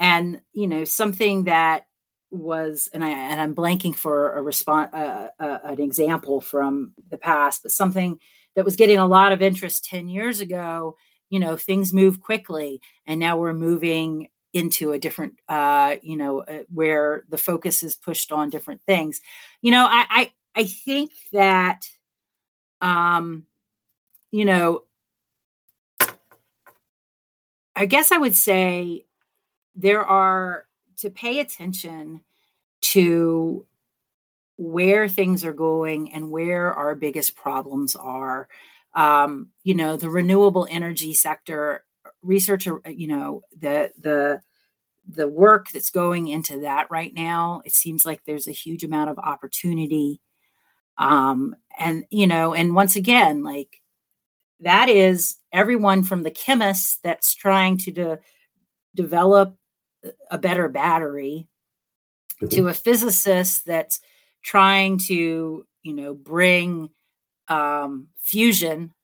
and 0.00 0.40
you 0.54 0.68
know 0.68 0.84
something 0.84 1.44
that 1.44 1.86
was 2.30 2.90
and 2.94 3.04
I 3.04 3.10
and 3.10 3.40
I'm 3.40 3.54
blanking 3.54 3.94
for 3.96 4.34
a 4.34 4.42
response 4.42 4.92
uh, 4.94 5.28
uh, 5.40 5.58
an 5.64 5.80
example 5.80 6.40
from 6.40 6.94
the 7.10 7.18
past, 7.18 7.62
but 7.64 7.72
something 7.72 8.20
that 8.56 8.64
was 8.64 8.76
getting 8.76 8.98
a 8.98 9.06
lot 9.06 9.32
of 9.32 9.40
interest 9.40 9.84
10 9.84 10.08
years 10.08 10.40
ago 10.40 10.96
you 11.30 11.38
know 11.38 11.56
things 11.56 11.92
move 11.92 12.20
quickly 12.20 12.80
and 13.06 13.20
now 13.20 13.36
we're 13.36 13.52
moving 13.54 14.28
into 14.52 14.92
a 14.92 14.98
different 14.98 15.34
uh 15.48 15.96
you 16.02 16.16
know 16.16 16.40
uh, 16.40 16.62
where 16.72 17.24
the 17.28 17.38
focus 17.38 17.82
is 17.82 17.94
pushed 17.94 18.32
on 18.32 18.50
different 18.50 18.80
things. 18.86 19.20
You 19.62 19.70
know 19.70 19.86
i 19.88 20.06
i, 20.10 20.32
I 20.54 20.64
think 20.64 21.12
that 21.32 21.86
um 22.80 23.44
you 24.32 24.44
know 24.44 24.82
I 27.78 27.84
guess 27.84 28.10
I 28.10 28.16
would 28.16 28.34
say 28.34 29.04
there 29.74 30.02
are 30.02 30.64
to 30.96 31.10
pay 31.10 31.40
attention 31.40 32.22
to 32.80 33.66
where 34.56 35.08
things 35.08 35.44
are 35.44 35.52
going 35.52 36.12
and 36.12 36.30
where 36.30 36.72
our 36.72 36.94
biggest 36.94 37.36
problems 37.36 37.94
are. 37.94 38.48
Um, 38.94 39.50
you 39.62 39.74
know, 39.74 39.96
the 39.96 40.08
renewable 40.08 40.66
energy 40.70 41.12
sector, 41.12 41.84
researcher, 42.22 42.80
uh, 42.86 42.90
you 42.90 43.08
know, 43.08 43.42
the 43.58 43.92
the 43.98 44.40
the 45.08 45.28
work 45.28 45.70
that's 45.70 45.90
going 45.90 46.28
into 46.28 46.60
that 46.60 46.90
right 46.90 47.14
now, 47.14 47.62
it 47.64 47.72
seems 47.72 48.04
like 48.04 48.22
there's 48.24 48.48
a 48.48 48.52
huge 48.52 48.82
amount 48.82 49.10
of 49.10 49.18
opportunity. 49.18 50.20
Um, 50.98 51.54
and 51.78 52.04
you 52.10 52.26
know, 52.26 52.54
and 52.54 52.74
once 52.74 52.96
again, 52.96 53.42
like 53.42 53.82
that 54.60 54.88
is 54.88 55.36
everyone 55.52 56.02
from 56.02 56.22
the 56.22 56.30
chemist 56.30 57.02
that's 57.02 57.34
trying 57.34 57.76
to 57.78 57.90
de- 57.90 58.18
develop 58.94 59.56
a 60.30 60.38
better 60.38 60.68
battery 60.68 61.46
mm-hmm. 62.40 62.48
to 62.48 62.68
a 62.68 62.74
physicist 62.74 63.66
that's 63.66 64.00
trying 64.46 64.96
to 64.96 65.66
you 65.82 65.92
know 65.92 66.14
bring 66.14 66.88
um, 67.48 68.06
fusion 68.16 68.94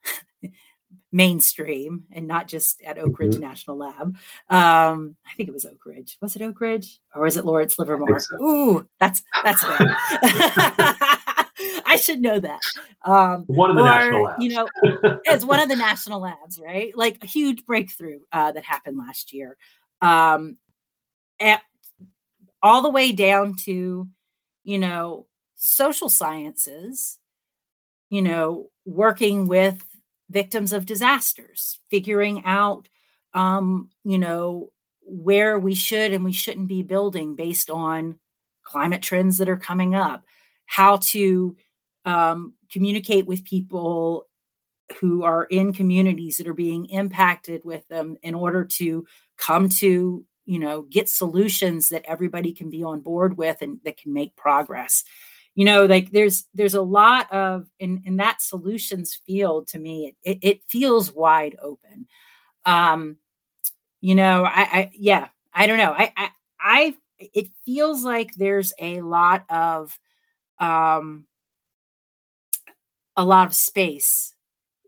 mainstream 1.13 2.05
and 2.11 2.27
not 2.27 2.49
just 2.49 2.81
at 2.83 2.99
Oak 2.99 3.19
Ridge 3.19 3.33
mm-hmm. 3.33 3.43
National 3.43 3.77
Lab. 3.77 4.17
Um, 4.49 5.17
I 5.27 5.35
think 5.37 5.49
it 5.49 5.53
was 5.53 5.67
Oak 5.67 5.85
Ridge. 5.85 6.17
Was 6.23 6.37
it 6.37 6.43
Oak 6.43 6.61
Ridge 6.61 7.01
or 7.15 7.23
was 7.23 7.37
it 7.37 7.45
Lawrence 7.45 7.79
Livermore? 7.79 8.19
So. 8.19 8.37
Ooh, 8.43 8.89
that's 8.99 9.23
that's 9.45 9.63
it. 9.63 9.69
I 11.87 11.97
should 12.01 12.21
know 12.21 12.41
that. 12.41 12.61
Um, 13.05 13.45
one 13.47 13.71
of 13.71 13.77
the 13.77 13.83
or, 13.83 13.87
national 13.87 14.23
labs. 14.25 14.43
You 14.43 14.49
know, 14.51 15.21
as 15.29 15.45
one 15.45 15.61
of 15.61 15.69
the 15.69 15.77
national 15.91 16.21
labs, 16.21 16.59
right? 16.59 16.97
Like 16.97 17.19
a 17.23 17.27
huge 17.27 17.67
breakthrough 17.67 18.21
uh, 18.33 18.53
that 18.53 18.65
happened 18.65 18.97
last 18.97 19.33
year. 19.33 19.57
Um, 20.01 20.57
at, 21.39 21.63
all 22.63 22.83
the 22.83 22.91
way 22.91 23.13
down 23.13 23.57
to, 23.65 24.09
you 24.65 24.79
know, 24.79 25.27
social 25.65 26.09
sciences, 26.09 27.19
you 28.11 28.21
know, 28.21 28.69
working 28.85 29.47
with 29.47 29.81
victims 30.29 30.73
of 30.73 30.87
disasters, 30.87 31.79
figuring 31.89 32.43
out, 32.45 32.89
um, 33.33 33.89
you 34.03 34.19
know, 34.19 34.71
where 35.03 35.61
we 35.61 35.73
should 35.73 36.13
and 36.13 36.25
we 36.25 36.33
shouldn't 36.33 36.67
be 36.67 36.83
building 36.83 37.37
based 37.37 37.71
on 37.71 38.19
climate 38.65 39.03
trends 39.03 39.39
that 39.39 39.49
are 39.49 39.57
coming 39.57 39.95
up, 39.95 40.25
how 40.67 40.97
to 40.97 41.57
um, 42.05 42.55
communicate 42.73 43.27
with 43.27 43.45
people 43.45 44.27
who 45.01 45.23
are 45.23 45.45
in 45.45 45.73
communities 45.73 46.39
that 46.39 46.49
are 46.49 46.55
being 46.55 46.87
impacted 46.87 47.63
with 47.65 47.87
them 47.87 48.17
in 48.25 48.35
order 48.35 48.65
to 48.65 49.07
come 49.37 49.69
to 49.69 50.25
you 50.45 50.59
know 50.59 50.83
get 50.83 51.09
solutions 51.09 51.89
that 51.89 52.05
everybody 52.05 52.53
can 52.53 52.69
be 52.69 52.83
on 52.83 53.01
board 53.01 53.39
with 53.39 53.63
and 53.63 53.79
that 53.85 53.97
can 53.97 54.13
make 54.13 54.35
progress 54.35 55.05
you 55.55 55.65
know 55.65 55.85
like 55.87 56.11
there's 56.13 56.45
there's 56.55 56.75
a 56.75 56.83
lot 56.83 57.31
of 57.33 57.67
in 57.79 58.03
in 58.07 58.17
that 58.17 58.41
solutions 58.43 59.21
field 59.27 59.69
to 59.69 59.79
me 59.79 60.15
it, 60.25 60.39
it 60.43 60.63
feels 60.69 61.13
wide 61.13 61.57
open. 61.63 62.07
Um 62.65 63.17
you 64.01 64.15
know 64.15 64.45
i 64.45 64.63
i 64.63 64.91
yeah 64.95 65.29
i 65.55 65.67
don't 65.67 65.79
know. 65.79 65.93
I 65.93 66.13
i 66.17 66.31
i 66.61 66.95
it 67.21 67.49
feels 67.65 68.05
like 68.05 68.35
there's 68.35 68.73
a 68.81 69.01
lot 69.03 69.45
of 69.51 69.99
um 70.61 71.27
a 73.17 73.25
lot 73.25 73.47
of 73.47 73.55
space 73.55 74.35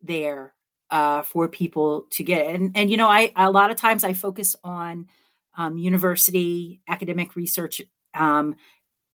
there 0.02 0.54
uh 0.90 1.22
for 1.22 1.48
people 1.48 2.06
to 2.10 2.22
get. 2.24 2.54
And 2.54 2.72
and 2.76 2.90
you 2.90 2.96
know 2.96 3.08
i 3.08 3.32
a 3.36 3.50
lot 3.50 3.70
of 3.70 3.76
times 3.76 4.04
i 4.04 4.12
focus 4.12 4.56
on 4.64 5.08
um, 5.56 5.78
university 5.78 6.80
academic 6.88 7.36
research 7.36 7.80
um, 8.14 8.56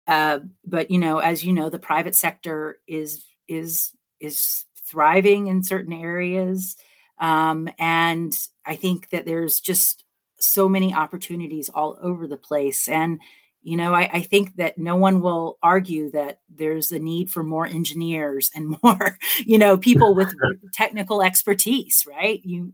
uh, 0.08 0.40
but 0.64 0.90
you 0.90 0.98
know, 0.98 1.18
as 1.18 1.44
you 1.44 1.52
know, 1.52 1.68
the 1.68 1.78
private 1.78 2.14
sector 2.14 2.78
is 2.88 3.24
is 3.46 3.92
is 4.18 4.64
thriving 4.84 5.48
in 5.48 5.62
certain 5.62 5.92
areas, 5.92 6.76
um, 7.20 7.68
and 7.78 8.36
I 8.64 8.74
think 8.74 9.10
that 9.10 9.26
there's 9.26 9.60
just 9.60 10.04
so 10.40 10.68
many 10.68 10.94
opportunities 10.94 11.68
all 11.68 11.98
over 12.00 12.26
the 12.26 12.38
place. 12.38 12.88
And 12.88 13.20
you 13.62 13.76
know, 13.76 13.92
I, 13.92 14.08
I, 14.12 14.20
think 14.22 14.56
that 14.56 14.78
no 14.78 14.96
one 14.96 15.20
will 15.20 15.58
argue 15.62 16.10
that 16.12 16.40
there's 16.48 16.92
a 16.92 16.98
need 16.98 17.28
for 17.28 17.42
more 17.42 17.66
engineers 17.66 18.50
and 18.54 18.76
more, 18.82 19.18
you 19.44 19.58
know, 19.58 19.76
people 19.76 20.14
with 20.14 20.32
technical 20.72 21.22
expertise, 21.22 22.06
right? 22.08 22.40
You, 22.44 22.72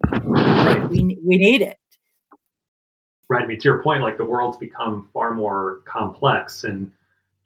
we 0.89 1.19
we 1.25 1.37
need 1.37 1.63
it. 1.63 1.79
Right. 3.29 3.43
I 3.43 3.47
mean, 3.47 3.59
to 3.59 3.65
your 3.65 3.83
point, 3.83 4.03
like 4.03 4.19
the 4.19 4.25
world's 4.25 4.59
become 4.59 5.09
far 5.13 5.35
more 5.35 5.81
complex 5.87 6.63
and 6.65 6.93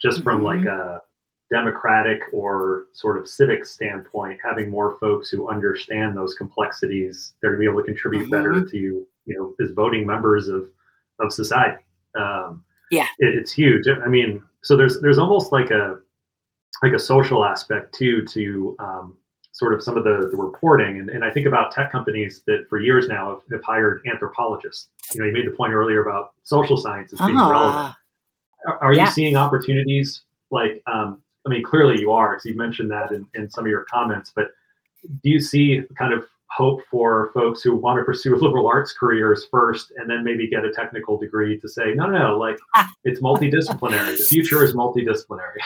just 0.00 0.22
from 0.22 0.42
mm-hmm. 0.42 0.58
like 0.58 0.66
a 0.66 1.02
democratic 1.50 2.20
or 2.32 2.86
sort 2.92 3.18
of 3.18 3.28
civic 3.28 3.64
standpoint, 3.64 4.38
having 4.44 4.70
more 4.70 4.98
folks 5.00 5.30
who 5.30 5.48
understand 5.48 6.16
those 6.16 6.34
complexities, 6.34 7.34
they're 7.40 7.52
going 7.52 7.62
to 7.62 7.66
be 7.66 7.70
able 7.70 7.80
to 7.80 7.86
contribute 7.86 8.22
mm-hmm. 8.22 8.30
better 8.30 8.64
to 8.64 8.78
you 8.78 9.06
know 9.26 9.54
as 9.64 9.72
voting 9.72 10.06
members 10.06 10.48
of 10.48 10.68
of 11.20 11.32
society. 11.32 11.82
Um, 12.18 12.64
yeah, 12.90 13.06
it, 13.18 13.34
it's 13.34 13.52
huge. 13.52 13.86
I 13.88 14.08
mean, 14.08 14.42
so 14.62 14.76
there's 14.76 15.00
there's 15.00 15.18
almost 15.18 15.52
like 15.52 15.70
a 15.70 15.98
like 16.82 16.92
a 16.92 16.98
social 16.98 17.44
aspect 17.44 17.94
too 17.94 18.24
to 18.26 18.76
um, 18.78 19.16
sort 19.52 19.74
of 19.74 19.82
some 19.82 19.96
of 19.96 20.04
the, 20.04 20.28
the 20.30 20.36
reporting. 20.36 21.00
And, 21.00 21.10
and 21.10 21.24
I 21.24 21.30
think 21.30 21.46
about 21.46 21.72
tech 21.72 21.90
companies 21.90 22.42
that 22.46 22.66
for 22.68 22.80
years 22.80 23.08
now 23.08 23.30
have, 23.30 23.40
have 23.50 23.64
hired 23.64 24.06
anthropologists. 24.06 24.88
You 25.14 25.20
know, 25.20 25.26
you 25.26 25.32
made 25.32 25.46
the 25.46 25.56
point 25.56 25.72
earlier 25.72 26.02
about 26.02 26.32
social 26.44 26.76
sciences 26.76 27.18
being 27.18 27.36
uh-huh. 27.36 27.50
relevant. 27.50 27.94
Are, 28.66 28.78
are 28.84 28.92
yeah. 28.92 29.06
you 29.06 29.12
seeing 29.12 29.36
opportunities? 29.36 30.22
Like, 30.50 30.82
um, 30.86 31.22
I 31.46 31.50
mean, 31.50 31.62
clearly 31.62 32.00
you 32.00 32.10
are, 32.12 32.32
because 32.32 32.46
you 32.46 32.56
mentioned 32.56 32.90
that 32.90 33.12
in, 33.12 33.26
in 33.34 33.50
some 33.50 33.64
of 33.64 33.70
your 33.70 33.84
comments, 33.84 34.32
but 34.34 34.50
do 35.22 35.30
you 35.30 35.40
see 35.40 35.82
kind 35.96 36.12
of 36.12 36.24
hope 36.50 36.80
for 36.90 37.30
folks 37.34 37.62
who 37.62 37.74
want 37.76 37.98
to 37.98 38.04
pursue 38.04 38.36
liberal 38.40 38.66
arts 38.66 38.92
careers 38.92 39.46
first 39.50 39.92
and 39.96 40.08
then 40.08 40.24
maybe 40.24 40.48
get 40.48 40.64
a 40.64 40.72
technical 40.72 41.18
degree 41.18 41.58
to 41.60 41.68
say 41.68 41.92
no 41.94 42.06
no 42.06 42.18
no 42.18 42.38
like 42.38 42.58
it's 43.04 43.20
multidisciplinary. 43.20 44.16
The 44.16 44.24
future 44.24 44.64
is 44.64 44.74
multidisciplinary. 44.74 45.58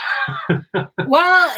Well 1.06 1.56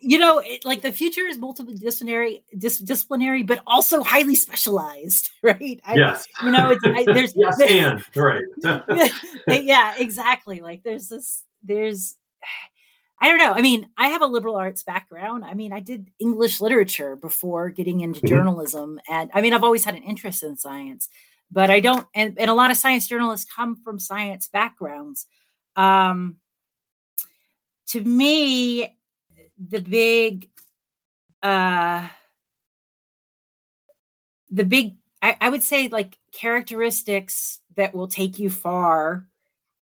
you 0.00 0.18
know, 0.18 0.38
it, 0.38 0.64
like 0.64 0.82
the 0.82 0.92
future 0.92 1.26
is 1.26 1.38
multidisciplinary, 1.38 2.42
dis- 2.58 2.78
disciplinary, 2.78 3.42
but 3.42 3.62
also 3.66 4.02
highly 4.02 4.34
specialized, 4.34 5.30
right? 5.42 5.80
I, 5.84 5.94
yes. 5.94 6.26
You 6.42 6.50
know, 6.50 6.70
it's, 6.70 6.84
I, 6.84 7.04
there's 7.04 7.32
yes, 7.36 7.60
and 7.60 8.04
right. 8.14 8.44
yeah, 9.48 9.94
exactly. 9.98 10.60
Like 10.60 10.82
there's 10.82 11.08
this, 11.08 11.44
there's, 11.62 12.16
I 13.20 13.28
don't 13.28 13.38
know. 13.38 13.52
I 13.52 13.62
mean, 13.62 13.88
I 13.96 14.08
have 14.08 14.20
a 14.20 14.26
liberal 14.26 14.56
arts 14.56 14.82
background. 14.82 15.42
I 15.42 15.54
mean, 15.54 15.72
I 15.72 15.80
did 15.80 16.10
English 16.18 16.60
literature 16.60 17.16
before 17.16 17.70
getting 17.70 18.02
into 18.02 18.20
mm-hmm. 18.20 18.28
journalism, 18.28 19.00
and 19.08 19.30
I 19.32 19.40
mean, 19.40 19.54
I've 19.54 19.64
always 19.64 19.86
had 19.86 19.94
an 19.94 20.02
interest 20.02 20.42
in 20.42 20.58
science, 20.58 21.08
but 21.50 21.70
I 21.70 21.80
don't. 21.80 22.06
And, 22.14 22.38
and 22.38 22.50
a 22.50 22.54
lot 22.54 22.70
of 22.70 22.76
science 22.76 23.06
journalists 23.06 23.50
come 23.50 23.74
from 23.76 23.98
science 23.98 24.48
backgrounds. 24.48 25.26
Um, 25.76 26.36
to 27.88 28.02
me, 28.02 28.95
the 29.58 29.80
big 29.80 30.48
uh 31.42 32.08
the 34.50 34.64
big 34.64 34.96
I, 35.22 35.36
I 35.40 35.48
would 35.48 35.62
say 35.62 35.88
like 35.88 36.18
characteristics 36.32 37.60
that 37.76 37.94
will 37.94 38.08
take 38.08 38.38
you 38.38 38.50
far 38.50 39.26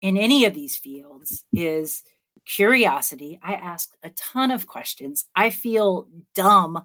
in 0.02 0.18
any 0.18 0.46
of 0.46 0.54
these 0.54 0.78
fields 0.78 1.44
is 1.52 2.04
curiosity. 2.46 3.40
I 3.44 3.54
ask 3.54 3.92
a 4.04 4.10
ton 4.12 4.52
of 4.52 4.68
questions. 4.68 5.26
I 5.36 5.50
feel 5.50 6.08
dumb 6.36 6.84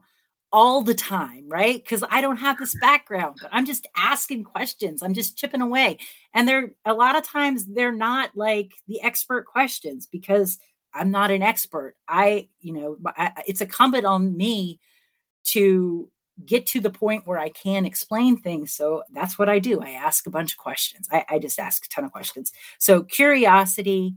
all 0.53 0.83
the 0.83 0.95
time, 0.95 1.49
right? 1.49 1.83
Because 1.83 2.05
I 2.11 2.21
don't 2.21 2.37
have 2.37 2.59
this 2.59 2.77
background, 2.81 3.39
but 3.41 3.51
I'm 3.53 3.67
just 3.67 3.89
asking 3.97 4.45
questions. 4.45 5.03
I'm 5.03 5.15
just 5.15 5.37
chipping 5.37 5.61
away. 5.61 5.99
And 6.33 6.47
they're 6.47 6.71
a 6.85 6.95
lot 6.95 7.17
of 7.17 7.27
times 7.27 7.65
they're 7.65 7.93
not 7.93 8.31
like 8.37 8.73
the 8.87 9.03
expert 9.03 9.47
questions 9.47 10.07
because 10.07 10.59
I'm 10.95 11.11
not 11.11 11.31
an 11.31 11.43
expert. 11.43 11.97
I, 12.09 12.49
you 12.61 12.73
know, 12.73 12.97
I, 13.07 13.43
it's 13.47 13.61
incumbent 13.61 14.07
on 14.07 14.37
me 14.37 14.81
to 15.45 16.11
get 16.45 16.67
to 16.67 16.81
the 16.81 16.91
point 16.91 17.27
where 17.27 17.39
I 17.39 17.49
can 17.49 17.85
explain 17.85 18.37
things. 18.37 18.73
So 18.73 19.03
that's 19.13 19.39
what 19.39 19.49
I 19.49 19.59
do. 19.59 19.81
I 19.81 19.91
ask 19.91 20.27
a 20.27 20.31
bunch 20.31 20.53
of 20.53 20.59
questions. 20.59 21.09
I, 21.11 21.25
I 21.29 21.39
just 21.39 21.59
ask 21.59 21.85
a 21.85 21.89
ton 21.89 22.05
of 22.05 22.13
questions. 22.13 22.53
So 22.79 23.03
curiosity, 23.03 24.15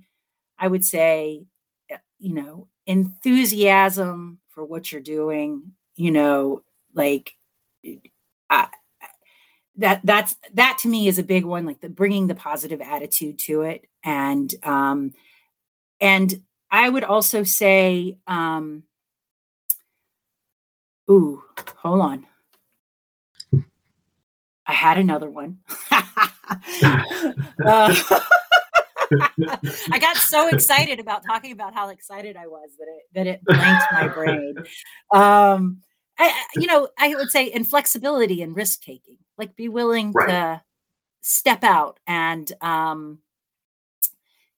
I 0.58 0.68
would 0.68 0.84
say, 0.84 1.46
eh, 1.90 1.98
you 2.20 2.34
know, 2.34 2.68
enthusiasm 2.86 4.40
for 4.50 4.64
what 4.66 4.92
you're 4.92 5.02
doing, 5.02 5.74
you 5.96 6.12
know, 6.12 6.64
like 6.94 7.34
I, 8.50 8.68
that 9.78 10.02
that's 10.04 10.36
that 10.54 10.78
to 10.82 10.88
me 10.88 11.08
is 11.08 11.20
a 11.20 11.24
big 11.24 11.46
one 11.46 11.66
like 11.66 11.82
the 11.82 11.90
bringing 11.90 12.28
the 12.28 12.36
positive 12.36 12.82
attitude 12.82 13.38
to 13.38 13.62
it 13.62 13.86
and 14.04 14.56
um 14.64 15.14
and 16.02 16.42
I 16.70 16.90
would 16.90 17.04
also 17.04 17.44
say, 17.44 18.18
um, 18.28 18.84
ooh, 21.10 21.42
hold 21.78 22.02
on. 22.02 22.26
I 24.66 24.74
had 24.74 24.98
another 24.98 25.30
one. 25.30 25.60
uh, 25.92 26.02
I 29.92 30.00
got 30.00 30.18
so 30.18 30.50
excited 30.50 31.00
about 31.00 31.24
talking 31.26 31.54
about 31.54 31.74
how 31.74 31.88
excited 31.90 32.36
I 32.36 32.48
was 32.48 32.72
that 32.78 32.88
it 32.88 33.04
that 33.14 33.28
it 33.28 33.42
blanked 33.46 33.86
my 33.94 34.10
brain. 34.10 34.56
Um, 35.14 35.82
I, 36.20 36.44
you 36.56 36.68
know, 36.68 36.90
I 36.98 37.16
would 37.16 37.30
say 37.30 37.52
inflexibility 37.52 38.42
and 38.42 38.56
risk 38.56 38.82
taking, 38.82 39.18
like 39.38 39.56
be 39.56 39.70
willing 39.70 40.12
right. 40.12 40.28
to 40.28 40.62
step 41.22 41.64
out 41.64 42.00
and, 42.08 42.52
um, 42.62 43.20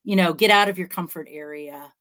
you 0.03 0.15
know, 0.15 0.33
get 0.33 0.51
out 0.51 0.69
of 0.69 0.79
your 0.79 0.87
comfort 0.87 1.27
area 1.29 1.91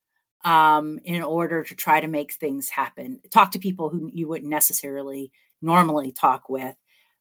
um, 0.45 0.99
in 1.05 1.23
order 1.23 1.65
to 1.65 1.75
try 1.75 2.01
to 2.01 2.07
make 2.07 2.33
things 2.33 2.69
happen. 2.69 3.21
Talk 3.31 3.53
to 3.53 3.59
people 3.59 3.89
who 3.89 4.11
you 4.13 4.29
wouldn't 4.29 4.51
necessarily 4.51 5.33
normally 5.61 6.13
talk 6.13 6.49
with. 6.49 6.77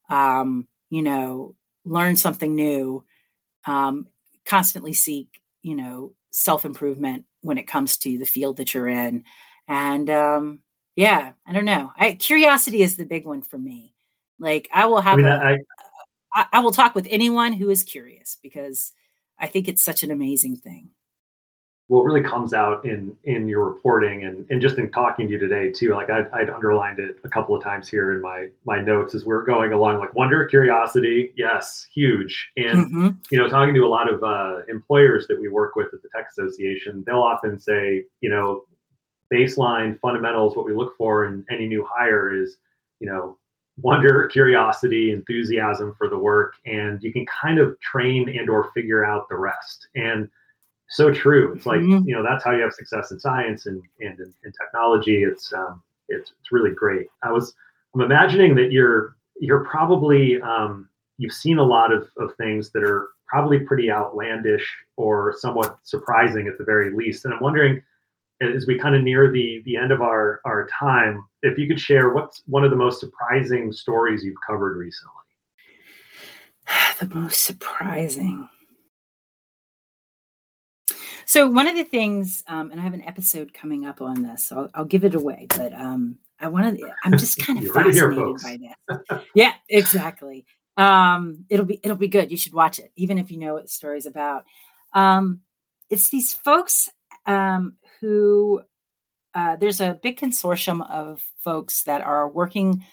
Um, 0.10 0.67
you 0.89 1.01
know, 1.01 1.56
learn 1.86 2.15
something 2.15 2.56
new. 2.56 3.03
Um, 3.65 4.08
constantly 4.45 4.93
seek, 4.93 5.41
you 5.62 5.75
know, 5.75 6.13
self 6.32 6.65
improvement 6.65 7.25
when 7.41 7.58
it 7.58 7.67
comes 7.67 7.97
to 7.97 8.17
the 8.17 8.25
field 8.25 8.58
that 8.58 8.73
you're 8.73 8.88
in. 8.88 9.23
And 9.67 10.10
um, 10.10 10.60
yeah, 10.95 11.34
I 11.45 11.53
don't 11.53 11.65
know. 11.65 11.91
I, 11.97 12.13
curiosity 12.13 12.82
is 12.82 12.95
the 12.95 13.06
big 13.06 13.25
one 13.25 13.41
for 13.41 13.58
me. 13.58 13.93
Like 14.39 14.69
I 14.73 14.86
will 14.86 15.01
have, 15.01 15.15
I, 15.15 15.17
mean, 15.17 15.25
a, 15.25 15.36
I, 15.36 15.58
I, 16.34 16.45
I 16.53 16.60
will 16.60 16.71
talk 16.71 16.95
with 16.95 17.08
anyone 17.10 17.53
who 17.53 17.69
is 17.69 17.84
curious 17.84 18.38
because 18.41 18.93
I 19.39 19.47
think 19.47 19.67
it's 19.67 19.84
such 19.84 20.03
an 20.03 20.12
amazing 20.12 20.58
thing 20.58 20.89
what 21.88 22.04
really 22.04 22.21
comes 22.21 22.54
out 22.54 22.86
in 22.86 23.15
in 23.23 23.47
your 23.47 23.65
reporting 23.65 24.26
and, 24.26 24.45
and 24.50 24.62
just 24.62 24.78
in 24.78 24.91
talking 24.91 25.28
to 25.28 25.34
you 25.34 25.39
today 25.39 25.71
too 25.71 25.93
like 25.93 26.10
I'd, 26.10 26.30
I'd 26.32 26.50
underlined 26.50 27.00
it 27.00 27.17
a 27.23 27.30
couple 27.30 27.56
of 27.56 27.63
times 27.63 27.88
here 27.88 28.13
in 28.13 28.21
my 28.21 28.47
my 28.65 28.82
notes 28.82 29.15
as 29.15 29.26
we're 29.26 29.43
going 29.43 29.73
along 29.73 30.00
like 30.00 30.13
wonder 30.13 30.45
curiosity 30.45 31.34
yes 31.36 31.88
huge 31.93 32.50
and 32.58 32.86
mm-hmm. 32.88 33.10
you 33.32 33.38
know 33.38 33.47
talking 33.47 33.73
to 33.73 33.86
a 33.86 33.88
lot 33.88 34.12
of 34.12 34.23
uh, 34.23 34.63
employers 34.67 35.28
that 35.28 35.39
we 35.39 35.47
work 35.47 35.76
with 35.76 35.88
at 35.93 36.02
the 36.02 36.10
tech 36.15 36.28
association 36.30 37.04
they'll 37.06 37.19
often 37.19 37.60
say 37.60 38.04
you 38.21 38.30
know 38.30 38.65
baseline 39.34 40.00
fundamentals 40.00 40.56
what 40.56 40.65
we 40.65 40.73
look 40.73 40.95
for 40.97 41.26
in 41.26 41.45
any 41.50 41.67
new 41.67 41.86
hire 41.89 42.34
is 42.34 42.58
you 43.00 43.08
know 43.08 43.38
wonder 43.80 44.28
curiosity 44.28 45.12
enthusiasm 45.12 45.93
for 45.97 46.10
the 46.10 46.17
work 46.17 46.56
and 46.65 47.02
you 47.04 47.13
can 47.13 47.26
kind 47.28 47.60
of 47.60 47.80
train 47.80 48.28
and 48.38 48.50
or 48.50 48.71
figure 48.73 49.06
out 49.06 49.30
the 49.30 49.36
rest 49.36 49.88
and 49.95 50.28
so 50.89 51.12
true. 51.12 51.54
It's 51.54 51.65
like 51.65 51.80
mm-hmm. 51.80 52.08
you 52.08 52.15
know 52.15 52.23
that's 52.23 52.43
how 52.43 52.52
you 52.52 52.62
have 52.62 52.73
success 52.73 53.12
in 53.12 53.19
science 53.19 53.65
and 53.65 53.82
and 54.00 54.19
in, 54.19 54.34
in 54.43 54.52
technology. 54.52 55.23
It's 55.23 55.52
um, 55.54 55.82
it's 56.10 56.32
it's 56.39 56.52
really 56.52 56.71
great. 56.71 57.08
I 57.23 57.32
was 57.32 57.54
I'm 57.93 58.02
imagining 58.02 58.56
that 58.56 58.71
you're 58.71 59.15
you're 59.39 59.65
probably 59.65 60.41
um, 60.41 60.89
you've 61.17 61.34
seen 61.34 61.58
a 61.58 61.63
lot 61.63 61.91
of 61.91 62.10
of 62.17 62.36
things 62.36 62.71
that 62.71 62.84
are 62.84 63.10
probably 63.28 63.60
pretty 63.60 63.91
outlandish 63.91 64.65
or 64.95 65.36
somewhat 65.38 65.78
surprising 65.84 66.47
at 66.47 66.58
the 66.58 66.63
very 66.63 66.95
least. 66.95 67.26
And 67.26 67.34
I'm 67.34 67.41
wondering 67.41 67.82
as 68.39 68.67
we 68.67 68.78
kind 68.78 68.95
of 68.95 69.04
near 69.04 69.32
the 69.32 69.62
the 69.65 69.76
end 69.76 69.91
of 69.91 70.02
our 70.02 70.41
our 70.45 70.67
time, 70.67 71.23
if 71.41 71.58
you 71.58 71.67
could 71.67 71.80
share 71.80 72.13
what's 72.13 72.43
one 72.45 72.63
of 72.63 72.71
the 72.71 72.78
most 72.78 73.00
surprising 73.00 73.71
stories 73.71 74.23
you've 74.23 74.41
covered 74.45 74.78
recently. 74.78 75.13
The 77.00 77.13
most 77.13 77.43
surprising. 77.43 78.50
So 81.28 81.50
one 81.50 81.68
of 81.68 81.76
the 81.76 81.84
things, 81.84 82.42
um, 82.48 82.72
and 82.72 82.80
I 82.80 82.84
have 82.84 82.94
an 82.94 83.04
episode 83.04 83.54
coming 83.54 83.86
up 83.86 84.02
on 84.02 84.24
this, 84.24 84.48
so 84.48 84.60
I'll, 84.60 84.70
I'll 84.74 84.86
give 84.86 85.04
it 85.04 85.13
away. 85.13 85.48
But 85.50 85.74
um, 85.74 86.18
I 86.40 86.48
want 86.48 86.80
to. 86.80 86.90
I'm 87.04 87.18
just 87.18 87.38
kind 87.46 87.60
of 87.60 87.70
fascinated 87.70 88.38
by 88.42 88.58
this. 88.58 89.20
yeah, 89.36 89.54
exactly. 89.68 90.46
Um, 90.78 91.44
it'll 91.50 91.66
be 91.66 91.82
it'll 91.84 91.98
be 91.98 92.08
good. 92.08 92.32
You 92.32 92.38
should 92.38 92.54
watch 92.54 92.80
it, 92.80 92.94
even 92.96 93.18
if 93.18 93.30
you 93.30 93.40
know 93.40 93.56
what 93.56 93.63
the 93.63 93.70
story's 93.70 94.06
about. 94.06 94.46
Um, 94.94 95.42
it's 95.90 96.10
these 96.10 96.32
folks 96.34 96.90
um, 97.26 97.74
who 98.00 98.62
uh, 99.34 99.58
there's 99.58 99.82
a 99.82 100.00
big 100.02 100.18
consortium 100.18 100.90
of 100.90 101.22
folks 101.44 101.84
that 101.84 102.00
are 102.02 102.30
working 102.30 102.86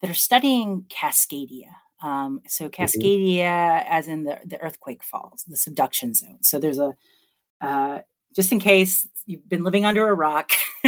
that 0.00 0.10
are 0.10 0.14
studying 0.14 0.86
Cascadia. 0.88 1.68
Um, 2.02 2.40
so 2.48 2.70
mm-hmm. 2.70 2.82
Cascadia, 2.82 3.44
mm-hmm. 3.44 3.92
as 3.92 4.08
in 4.08 4.24
the, 4.24 4.38
the 4.46 4.60
earthquake 4.62 5.04
falls, 5.04 5.44
the 5.46 5.58
subduction 5.58 6.14
zone. 6.14 6.38
So 6.40 6.58
there's 6.58 6.78
a 6.78 6.94
uh, 7.62 8.00
just 8.34 8.52
in 8.52 8.60
case 8.60 9.06
you've 9.24 9.48
been 9.48 9.62
living 9.62 9.84
under 9.84 10.08
a 10.08 10.14
rock, 10.14 10.50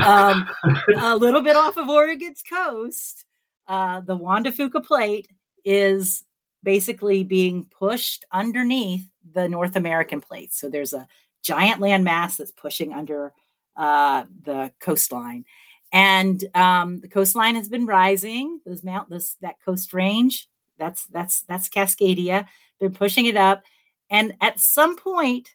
um, 0.00 0.48
a 0.96 1.16
little 1.16 1.42
bit 1.42 1.56
off 1.56 1.76
of 1.76 1.88
Oregon's 1.88 2.42
coast, 2.42 3.24
uh, 3.68 4.00
the 4.00 4.16
Juan 4.16 4.44
de 4.44 4.52
Fuca 4.52 4.84
plate 4.84 5.28
is 5.64 6.24
basically 6.62 7.24
being 7.24 7.64
pushed 7.64 8.24
underneath 8.32 9.08
the 9.34 9.48
North 9.48 9.76
American 9.76 10.20
plate. 10.20 10.54
So 10.54 10.68
there's 10.68 10.92
a 10.92 11.06
giant 11.42 11.80
landmass 11.80 12.36
that's 12.36 12.52
pushing 12.52 12.92
under 12.92 13.32
uh, 13.76 14.24
the 14.44 14.72
coastline. 14.80 15.44
And 15.92 16.44
um, 16.54 17.00
the 17.00 17.08
coastline 17.08 17.54
has 17.54 17.68
been 17.68 17.86
rising. 17.86 18.60
Those 18.66 18.82
mount 18.82 19.08
this 19.08 19.36
that 19.40 19.56
coast 19.64 19.92
range. 19.92 20.48
That's 20.78 21.06
that's 21.06 21.42
that's 21.42 21.68
Cascadia. 21.68 22.46
They're 22.78 22.90
pushing 22.90 23.26
it 23.26 23.36
up, 23.36 23.62
and 24.10 24.34
at 24.40 24.60
some 24.60 24.96
point, 24.96 25.54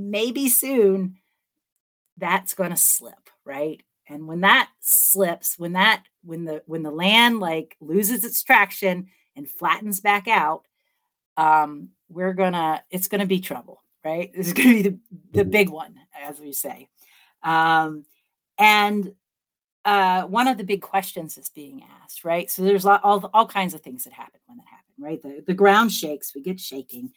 maybe 0.00 0.48
soon 0.48 1.18
that's 2.16 2.54
going 2.54 2.70
to 2.70 2.76
slip, 2.76 3.30
right? 3.44 3.82
And 4.08 4.26
when 4.26 4.40
that 4.40 4.68
slips, 4.80 5.58
when 5.58 5.72
that 5.74 6.02
when 6.24 6.44
the 6.44 6.62
when 6.66 6.82
the 6.82 6.90
land 6.90 7.38
like 7.38 7.76
loses 7.80 8.24
its 8.24 8.42
traction 8.42 9.08
and 9.36 9.48
flattens 9.48 10.00
back 10.00 10.26
out, 10.26 10.66
um, 11.36 11.90
we're 12.08 12.34
gonna 12.34 12.82
it's 12.90 13.06
gonna 13.06 13.26
be 13.26 13.40
trouble, 13.40 13.84
right? 14.04 14.32
This 14.36 14.48
is 14.48 14.52
gonna 14.52 14.74
be 14.74 14.82
the, 14.82 14.98
the 15.32 15.40
mm-hmm. 15.42 15.50
big 15.50 15.68
one, 15.68 15.94
as 16.20 16.40
we 16.40 16.52
say. 16.52 16.88
Um, 17.44 18.04
and 18.58 19.14
uh, 19.84 20.24
one 20.24 20.48
of 20.48 20.58
the 20.58 20.64
big 20.64 20.82
questions 20.82 21.38
is 21.38 21.48
being 21.48 21.82
asked, 22.02 22.24
right? 22.24 22.50
So 22.50 22.62
there's 22.62 22.84
all, 22.84 23.00
all, 23.02 23.30
all 23.32 23.46
kinds 23.46 23.74
of 23.74 23.80
things 23.80 24.04
that 24.04 24.12
happen 24.12 24.40
when 24.46 24.58
that 24.58 24.66
happen, 24.66 24.92
right? 24.98 25.22
The, 25.22 25.42
the 25.46 25.54
ground 25.54 25.92
shakes, 25.92 26.34
we 26.34 26.42
get 26.42 26.60
shaking. 26.60 27.12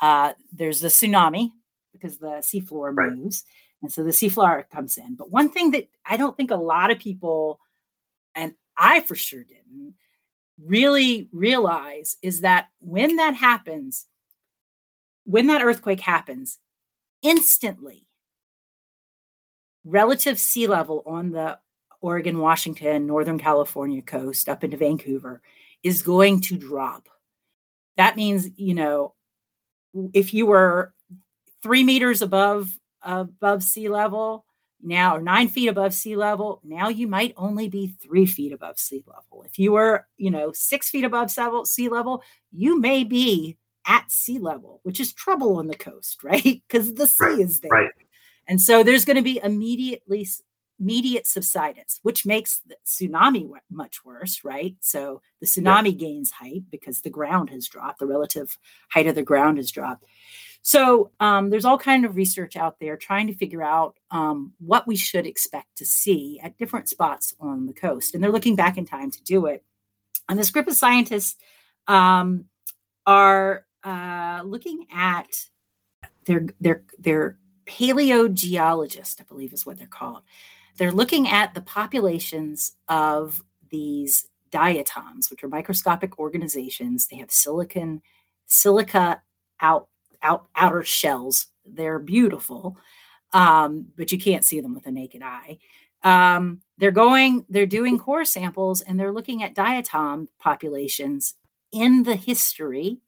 Uh, 0.00 0.32
there's 0.52 0.80
the 0.80 0.88
tsunami, 0.88 1.50
because 2.00 2.18
the 2.18 2.42
seafloor 2.42 2.96
right. 2.96 3.12
moves. 3.12 3.44
And 3.82 3.92
so 3.92 4.02
the 4.02 4.10
seafloor 4.10 4.68
comes 4.70 4.96
in. 4.96 5.16
But 5.16 5.30
one 5.30 5.48
thing 5.48 5.70
that 5.72 5.88
I 6.04 6.16
don't 6.16 6.36
think 6.36 6.50
a 6.50 6.56
lot 6.56 6.90
of 6.90 6.98
people, 6.98 7.60
and 8.34 8.54
I 8.76 9.00
for 9.00 9.14
sure 9.14 9.44
didn't, 9.44 9.94
really 10.64 11.28
realize 11.32 12.16
is 12.22 12.40
that 12.40 12.68
when 12.80 13.16
that 13.16 13.34
happens, 13.34 14.06
when 15.24 15.48
that 15.48 15.62
earthquake 15.62 16.00
happens, 16.00 16.58
instantly, 17.22 18.06
relative 19.84 20.38
sea 20.38 20.66
level 20.66 21.02
on 21.06 21.30
the 21.30 21.58
Oregon, 22.00 22.38
Washington, 22.38 23.06
Northern 23.06 23.38
California 23.38 24.02
coast 24.02 24.48
up 24.48 24.64
into 24.64 24.76
Vancouver 24.76 25.42
is 25.82 26.02
going 26.02 26.40
to 26.42 26.56
drop. 26.56 27.08
That 27.96 28.16
means, 28.16 28.48
you 28.56 28.74
know, 28.74 29.14
if 30.12 30.34
you 30.34 30.46
were 30.46 30.92
three 31.62 31.84
meters 31.84 32.22
above 32.22 32.76
above 33.02 33.62
sea 33.62 33.88
level 33.88 34.44
now 34.82 35.16
or 35.16 35.22
nine 35.22 35.48
feet 35.48 35.68
above 35.68 35.94
sea 35.94 36.16
level 36.16 36.60
now 36.64 36.88
you 36.88 37.06
might 37.06 37.32
only 37.36 37.68
be 37.68 37.94
three 38.02 38.26
feet 38.26 38.52
above 38.52 38.78
sea 38.78 39.04
level. 39.06 39.44
If 39.44 39.58
you 39.58 39.72
were 39.72 40.06
you 40.16 40.30
know 40.30 40.52
six 40.52 40.90
feet 40.90 41.04
above 41.04 41.30
sea 41.30 41.88
level 41.88 42.22
you 42.52 42.80
may 42.80 43.04
be 43.04 43.56
at 43.86 44.10
sea 44.10 44.38
level 44.38 44.80
which 44.82 44.98
is 45.00 45.12
trouble 45.12 45.56
on 45.56 45.66
the 45.68 45.76
coast 45.76 46.18
right? 46.24 46.62
Because 46.68 46.94
the 46.94 47.06
sea 47.06 47.24
right, 47.24 47.38
is 47.40 47.60
there. 47.60 47.70
right. 47.70 47.90
and 48.46 48.60
so 48.60 48.82
there's 48.82 49.04
going 49.04 49.16
to 49.16 49.22
be 49.22 49.40
immediately 49.42 50.26
immediate 50.78 51.26
subsidence 51.26 52.00
which 52.02 52.26
makes 52.26 52.60
the 52.66 52.76
tsunami 52.86 53.48
much 53.70 54.04
worse 54.04 54.44
right 54.44 54.76
so 54.80 55.20
the 55.40 55.46
tsunami 55.46 55.92
yeah. 55.92 56.06
gains 56.06 56.30
height 56.30 56.62
because 56.70 57.00
the 57.00 57.10
ground 57.10 57.50
has 57.50 57.66
dropped 57.66 57.98
the 57.98 58.06
relative 58.06 58.58
height 58.90 59.06
of 59.06 59.14
the 59.14 59.22
ground 59.22 59.56
has 59.56 59.70
dropped 59.70 60.04
so 60.66 61.12
um, 61.20 61.50
there's 61.50 61.64
all 61.64 61.78
kind 61.78 62.04
of 62.04 62.16
research 62.16 62.56
out 62.56 62.80
there 62.80 62.96
trying 62.96 63.28
to 63.28 63.34
figure 63.36 63.62
out 63.62 63.96
um, 64.10 64.52
what 64.58 64.84
we 64.84 64.96
should 64.96 65.24
expect 65.24 65.76
to 65.76 65.86
see 65.86 66.40
at 66.42 66.58
different 66.58 66.88
spots 66.88 67.36
on 67.38 67.66
the 67.66 67.72
coast, 67.72 68.14
and 68.14 68.24
they're 68.24 68.32
looking 68.32 68.56
back 68.56 68.76
in 68.76 68.84
time 68.84 69.12
to 69.12 69.22
do 69.22 69.46
it. 69.46 69.62
And 70.28 70.36
this 70.36 70.50
group 70.50 70.66
of 70.66 70.74
scientists 70.74 71.36
um, 71.86 72.46
are 73.06 73.64
uh, 73.84 74.42
looking 74.44 74.86
at 74.92 75.28
their 76.24 76.46
their 76.60 76.82
their 76.98 77.38
paleogeologist, 77.66 79.20
I 79.20 79.24
believe 79.28 79.52
is 79.52 79.64
what 79.64 79.78
they're 79.78 79.86
called. 79.86 80.22
They're 80.76 80.92
looking 80.92 81.28
at 81.28 81.54
the 81.54 81.62
populations 81.62 82.72
of 82.88 83.42
these 83.70 84.26
diatoms, 84.50 85.30
which 85.30 85.42
are 85.42 85.48
microscopic 85.48 86.18
organizations. 86.18 87.06
They 87.06 87.16
have 87.16 87.30
silicon 87.30 88.02
silica 88.46 89.22
out 89.60 89.88
out, 90.22 90.46
outer 90.54 90.82
shells. 90.82 91.46
They're 91.64 91.98
beautiful, 91.98 92.76
um, 93.32 93.86
but 93.96 94.12
you 94.12 94.18
can't 94.18 94.44
see 94.44 94.60
them 94.60 94.74
with 94.74 94.86
a 94.86 94.90
naked 94.90 95.22
eye. 95.22 95.58
Um, 96.02 96.60
they're 96.78 96.90
going, 96.90 97.44
they're 97.48 97.66
doing 97.66 97.98
core 97.98 98.24
samples 98.24 98.80
and 98.82 98.98
they're 98.98 99.12
looking 99.12 99.42
at 99.42 99.54
diatom 99.54 100.28
populations 100.38 101.34
in 101.72 102.04
the 102.04 102.16
history, 102.16 102.98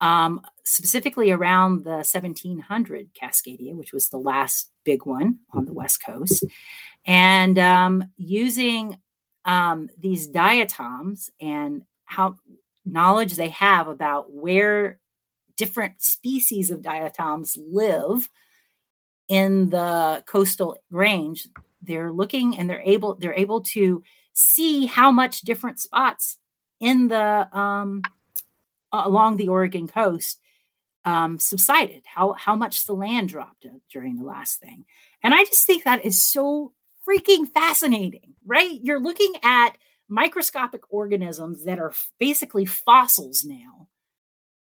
um, 0.00 0.40
specifically 0.64 1.30
around 1.30 1.84
the 1.84 2.02
1700 2.04 3.10
Cascadia, 3.14 3.74
which 3.74 3.92
was 3.92 4.08
the 4.08 4.18
last 4.18 4.70
big 4.84 5.06
one 5.06 5.38
on 5.52 5.64
the 5.64 5.72
West 5.72 6.02
Coast, 6.04 6.44
and 7.06 7.58
um, 7.58 8.04
using 8.16 8.98
um, 9.44 9.88
these 9.98 10.26
diatoms 10.26 11.30
and 11.40 11.82
how 12.04 12.36
knowledge 12.84 13.34
they 13.34 13.48
have 13.48 13.88
about 13.88 14.32
where 14.32 14.98
different 15.56 16.02
species 16.02 16.70
of 16.70 16.82
diatoms 16.82 17.56
live 17.70 18.28
in 19.28 19.70
the 19.70 20.22
coastal 20.26 20.76
range 20.90 21.48
they're 21.82 22.12
looking 22.12 22.56
and 22.56 22.68
they're 22.68 22.82
able 22.84 23.14
they're 23.14 23.34
able 23.34 23.60
to 23.60 24.02
see 24.32 24.86
how 24.86 25.10
much 25.10 25.42
different 25.42 25.78
spots 25.80 26.38
in 26.80 27.08
the 27.08 27.48
um, 27.56 28.02
along 29.04 29.36
the 29.36 29.48
Oregon 29.48 29.88
coast 29.88 30.40
um, 31.04 31.38
subsided, 31.38 32.02
how 32.04 32.32
how 32.32 32.54
much 32.54 32.86
the 32.86 32.94
land 32.94 33.28
dropped 33.28 33.66
during 33.90 34.16
the 34.16 34.24
last 34.24 34.60
thing, 34.60 34.84
and 35.22 35.34
I 35.34 35.44
just 35.44 35.66
think 35.66 35.84
that 35.84 36.04
is 36.04 36.24
so 36.24 36.72
freaking 37.06 37.48
fascinating, 37.48 38.34
right? 38.46 38.78
You're 38.82 39.00
looking 39.00 39.34
at 39.42 39.76
microscopic 40.08 40.82
organisms 40.90 41.64
that 41.64 41.78
are 41.78 41.92
basically 42.18 42.64
fossils 42.64 43.44
now. 43.44 43.88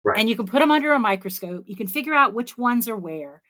Right. 0.03 0.19
And 0.19 0.29
you 0.29 0.35
can 0.35 0.47
put 0.47 0.59
them 0.59 0.71
under 0.71 0.93
a 0.93 0.99
microscope. 0.99 1.65
You 1.67 1.75
can 1.75 1.87
figure 1.87 2.13
out 2.13 2.33
which 2.33 2.57
ones 2.57 2.87
are 2.87 2.95
where. 2.95 3.41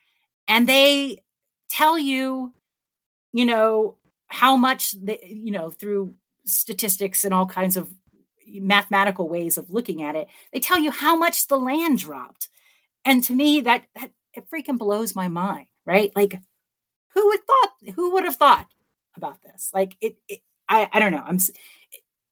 And 0.48 0.68
they 0.68 1.22
tell 1.70 1.98
you, 1.98 2.52
you 3.32 3.44
know, 3.44 3.96
how 4.26 4.56
much, 4.56 4.92
they, 4.92 5.20
you 5.24 5.52
know, 5.52 5.70
through 5.70 6.14
statistics 6.44 7.24
and 7.24 7.32
all 7.32 7.46
kinds 7.46 7.76
of 7.76 7.88
mathematical 8.54 9.28
ways 9.28 9.56
of 9.58 9.70
looking 9.70 10.02
at 10.02 10.16
it, 10.16 10.28
they 10.52 10.60
tell 10.60 10.78
you 10.78 10.90
how 10.90 11.16
much 11.16 11.46
the 11.46 11.58
land 11.58 11.98
dropped. 11.98 12.48
And 13.04 13.22
to 13.24 13.32
me, 13.34 13.60
that, 13.62 13.84
that 13.94 14.10
it 14.34 14.44
freaking 14.52 14.78
blows 14.78 15.14
my 15.14 15.28
mind, 15.28 15.66
right? 15.86 16.12
Like, 16.16 16.40
who 17.14 17.28
would 17.28 17.40
thought, 17.46 17.94
who 17.94 18.12
would 18.12 18.24
have 18.24 18.36
thought 18.36 18.66
about 19.16 19.42
this? 19.42 19.70
Like, 19.74 19.96
it, 20.00 20.16
it 20.28 20.40
I, 20.68 20.88
I 20.92 21.00
don't 21.00 21.12
know. 21.12 21.24
I'm 21.26 21.38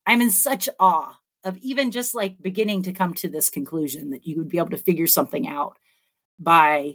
I'm 0.07 0.23
in 0.23 0.31
such 0.31 0.69
awe 0.81 1.19
of 1.45 1.59
even 1.59 1.91
just 1.91 2.15
like 2.15 2.41
beginning 2.41 2.83
to 2.85 2.93
come 2.93 3.13
to 3.15 3.29
this 3.29 3.51
conclusion 3.51 4.11
that 4.11 4.27
you 4.27 4.39
would 4.39 4.49
be 4.49 4.59
able 4.59 4.71
to 4.71 4.79
figure 4.79 5.07
something 5.07 5.47
out 5.47 5.77
by 6.39 6.95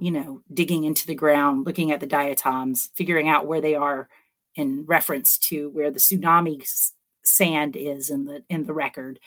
you 0.00 0.10
know 0.10 0.42
digging 0.52 0.84
into 0.84 1.06
the 1.06 1.14
ground 1.14 1.66
looking 1.66 1.90
at 1.90 1.98
the 1.98 2.06
diatoms 2.06 2.90
figuring 2.94 3.28
out 3.28 3.46
where 3.46 3.60
they 3.60 3.74
are 3.74 4.08
in 4.54 4.84
reference 4.86 5.38
to 5.38 5.70
where 5.70 5.90
the 5.90 5.98
tsunami 5.98 6.64
sand 7.24 7.76
is 7.76 8.10
in 8.10 8.24
the 8.24 8.42
in 8.48 8.64
the 8.64 8.72
record 8.72 9.18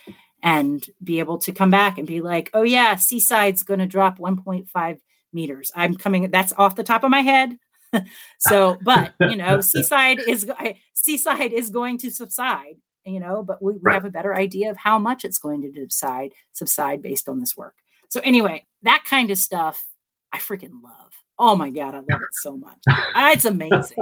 and 0.41 0.85
be 1.03 1.19
able 1.19 1.37
to 1.37 1.51
come 1.51 1.69
back 1.69 1.97
and 1.97 2.07
be 2.07 2.21
like 2.21 2.49
oh 2.53 2.63
yeah 2.63 2.95
Seaside's 2.95 3.63
going 3.63 3.79
to 3.79 3.85
drop 3.85 4.17
1.5 4.19 4.99
meters 5.31 5.71
i'm 5.75 5.95
coming 5.95 6.29
that's 6.31 6.53
off 6.57 6.75
the 6.75 6.83
top 6.83 7.03
of 7.03 7.09
my 7.09 7.21
head 7.21 7.57
so, 8.39 8.77
but 8.83 9.13
you 9.19 9.35
know, 9.35 9.61
Seaside 9.61 10.19
is 10.19 10.49
Seaside 10.93 11.53
is 11.53 11.69
going 11.69 11.97
to 11.99 12.11
subside. 12.11 12.75
You 13.05 13.19
know, 13.19 13.43
but 13.43 13.61
we, 13.61 13.73
we 13.73 13.79
right. 13.81 13.95
have 13.95 14.05
a 14.05 14.09
better 14.09 14.33
idea 14.33 14.71
of 14.71 14.77
how 14.77 14.97
much 14.97 15.25
it's 15.25 15.37
going 15.37 15.61
to 15.61 15.73
subside 15.73 16.31
subside 16.53 17.01
based 17.01 17.27
on 17.27 17.39
this 17.39 17.57
work. 17.57 17.75
So 18.09 18.21
anyway, 18.23 18.65
that 18.83 19.03
kind 19.05 19.29
of 19.29 19.37
stuff 19.37 19.83
I 20.31 20.37
freaking 20.37 20.81
love. 20.81 21.11
Oh 21.37 21.55
my 21.55 21.69
god, 21.69 21.95
I 21.95 21.97
love 21.97 22.21
it 22.21 22.33
so 22.33 22.55
much. 22.55 22.77
It's 23.15 23.45
amazing. 23.45 23.97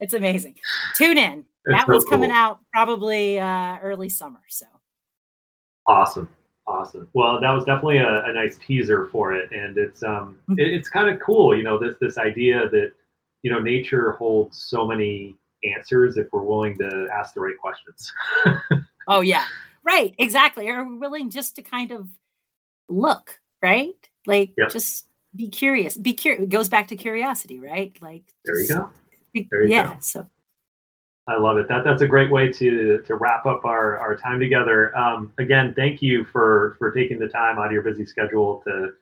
It's 0.00 0.14
amazing. 0.14 0.56
Tune 0.94 1.18
in. 1.18 1.44
That 1.66 1.86
so 1.86 1.92
one's 1.92 2.04
coming 2.04 2.30
out 2.30 2.60
probably 2.72 3.38
uh, 3.38 3.78
early 3.82 4.08
summer. 4.08 4.40
So 4.48 4.66
awesome. 5.86 6.28
Awesome. 6.66 7.08
Well, 7.12 7.40
that 7.42 7.50
was 7.50 7.64
definitely 7.64 7.98
a, 7.98 8.24
a 8.24 8.32
nice 8.32 8.56
teaser 8.56 9.08
for 9.12 9.34
it, 9.34 9.52
and 9.52 9.76
it's 9.76 10.02
um, 10.02 10.38
mm-hmm. 10.48 10.58
it, 10.58 10.68
it's 10.68 10.88
kind 10.88 11.10
of 11.10 11.20
cool, 11.20 11.54
you 11.54 11.62
know, 11.62 11.78
this 11.78 11.94
this 12.00 12.16
idea 12.16 12.70
that 12.70 12.92
you 13.44 13.50
know, 13.50 13.60
nature 13.60 14.12
holds 14.12 14.64
so 14.68 14.86
many 14.86 15.36
answers 15.64 16.16
if 16.16 16.26
we're 16.32 16.42
willing 16.42 16.76
to 16.78 17.06
ask 17.12 17.34
the 17.34 17.40
right 17.40 17.56
questions. 17.60 18.12
oh 19.06 19.20
yeah, 19.20 19.44
right, 19.84 20.14
exactly. 20.18 20.68
Or 20.68 20.98
willing 20.98 21.30
just 21.30 21.54
to 21.56 21.62
kind 21.62 21.92
of 21.92 22.08
look, 22.88 23.38
right? 23.62 23.94
Like 24.26 24.54
yep. 24.56 24.70
just 24.70 25.06
be 25.36 25.50
curious. 25.50 25.96
Be 25.96 26.14
curious. 26.14 26.44
It 26.44 26.48
goes 26.48 26.70
back 26.70 26.88
to 26.88 26.96
curiosity, 26.96 27.60
right? 27.60 27.96
Like 28.00 28.24
there 28.46 28.58
you 28.58 28.66
go. 28.66 28.90
There 29.50 29.62
you 29.62 29.70
yeah. 29.70 29.88
Go. 29.88 29.96
So 30.00 30.26
I 31.26 31.38
love 31.38 31.56
it. 31.56 31.68
That 31.68 31.84
that's 31.84 32.02
a 32.02 32.06
great 32.06 32.30
way 32.30 32.52
to 32.52 32.98
to 33.06 33.14
wrap 33.14 33.46
up 33.46 33.64
our 33.64 33.98
our 33.98 34.14
time 34.16 34.38
together. 34.38 34.96
Um, 34.96 35.32
again, 35.38 35.72
thank 35.74 36.02
you 36.02 36.24
for 36.24 36.76
for 36.78 36.90
taking 36.90 37.18
the 37.18 37.28
time 37.28 37.58
out 37.58 37.66
of 37.66 37.72
your 37.72 37.82
busy 37.82 38.04
schedule 38.04 38.62
to 38.66 38.92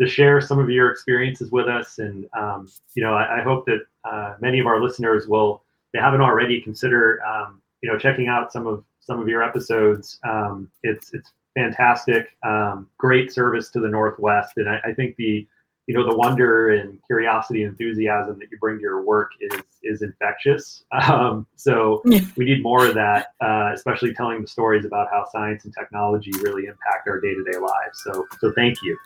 to 0.00 0.08
share 0.08 0.40
some 0.40 0.58
of 0.58 0.70
your 0.70 0.90
experiences 0.90 1.50
with 1.52 1.68
us. 1.68 1.98
And 1.98 2.26
um, 2.36 2.70
you 2.94 3.02
know, 3.02 3.12
I, 3.12 3.40
I 3.40 3.42
hope 3.42 3.66
that 3.66 3.80
uh, 4.04 4.36
many 4.40 4.58
of 4.58 4.66
our 4.66 4.82
listeners 4.82 5.28
will, 5.28 5.62
they 5.92 6.00
haven't 6.00 6.22
already, 6.22 6.62
consider 6.62 7.22
um, 7.24 7.60
you 7.82 7.92
know 7.92 7.98
checking 7.98 8.28
out 8.28 8.52
some 8.52 8.66
of 8.66 8.82
some 9.00 9.20
of 9.20 9.28
your 9.28 9.42
episodes. 9.42 10.18
Um, 10.24 10.70
it's 10.82 11.12
it's 11.12 11.32
fantastic, 11.54 12.28
um, 12.42 12.88
great 12.96 13.32
service 13.32 13.68
to 13.70 13.80
the 13.80 13.88
Northwest, 13.88 14.56
and 14.56 14.68
I, 14.68 14.80
I, 14.84 14.94
think 14.94 15.16
the 15.16 15.46
you 15.90 15.96
know 15.96 16.08
the 16.08 16.16
wonder 16.16 16.70
and 16.70 17.00
curiosity 17.04 17.64
and 17.64 17.72
enthusiasm 17.72 18.38
that 18.38 18.48
you 18.52 18.58
bring 18.60 18.76
to 18.76 18.80
your 18.80 19.02
work 19.02 19.32
is 19.40 19.60
is 19.82 20.02
infectious. 20.02 20.84
Um, 21.10 21.46
so 21.56 22.02
we 22.36 22.44
need 22.44 22.62
more 22.62 22.86
of 22.86 22.94
that, 22.94 23.32
uh, 23.40 23.72
especially 23.74 24.14
telling 24.14 24.42
the 24.42 24.46
stories 24.46 24.84
about 24.84 25.08
how 25.10 25.26
science 25.32 25.64
and 25.64 25.74
technology 25.74 26.30
really 26.42 26.66
impact 26.66 27.08
our 27.08 27.20
day 27.20 27.34
to 27.34 27.42
day 27.42 27.58
lives. 27.58 28.02
So 28.04 28.28
so 28.38 28.52
thank 28.52 28.80
you. 28.82 28.96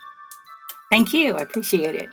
Thank 0.91 1.13
you. 1.13 1.33
I 1.33 1.41
appreciate 1.41 1.95
it. 1.95 2.09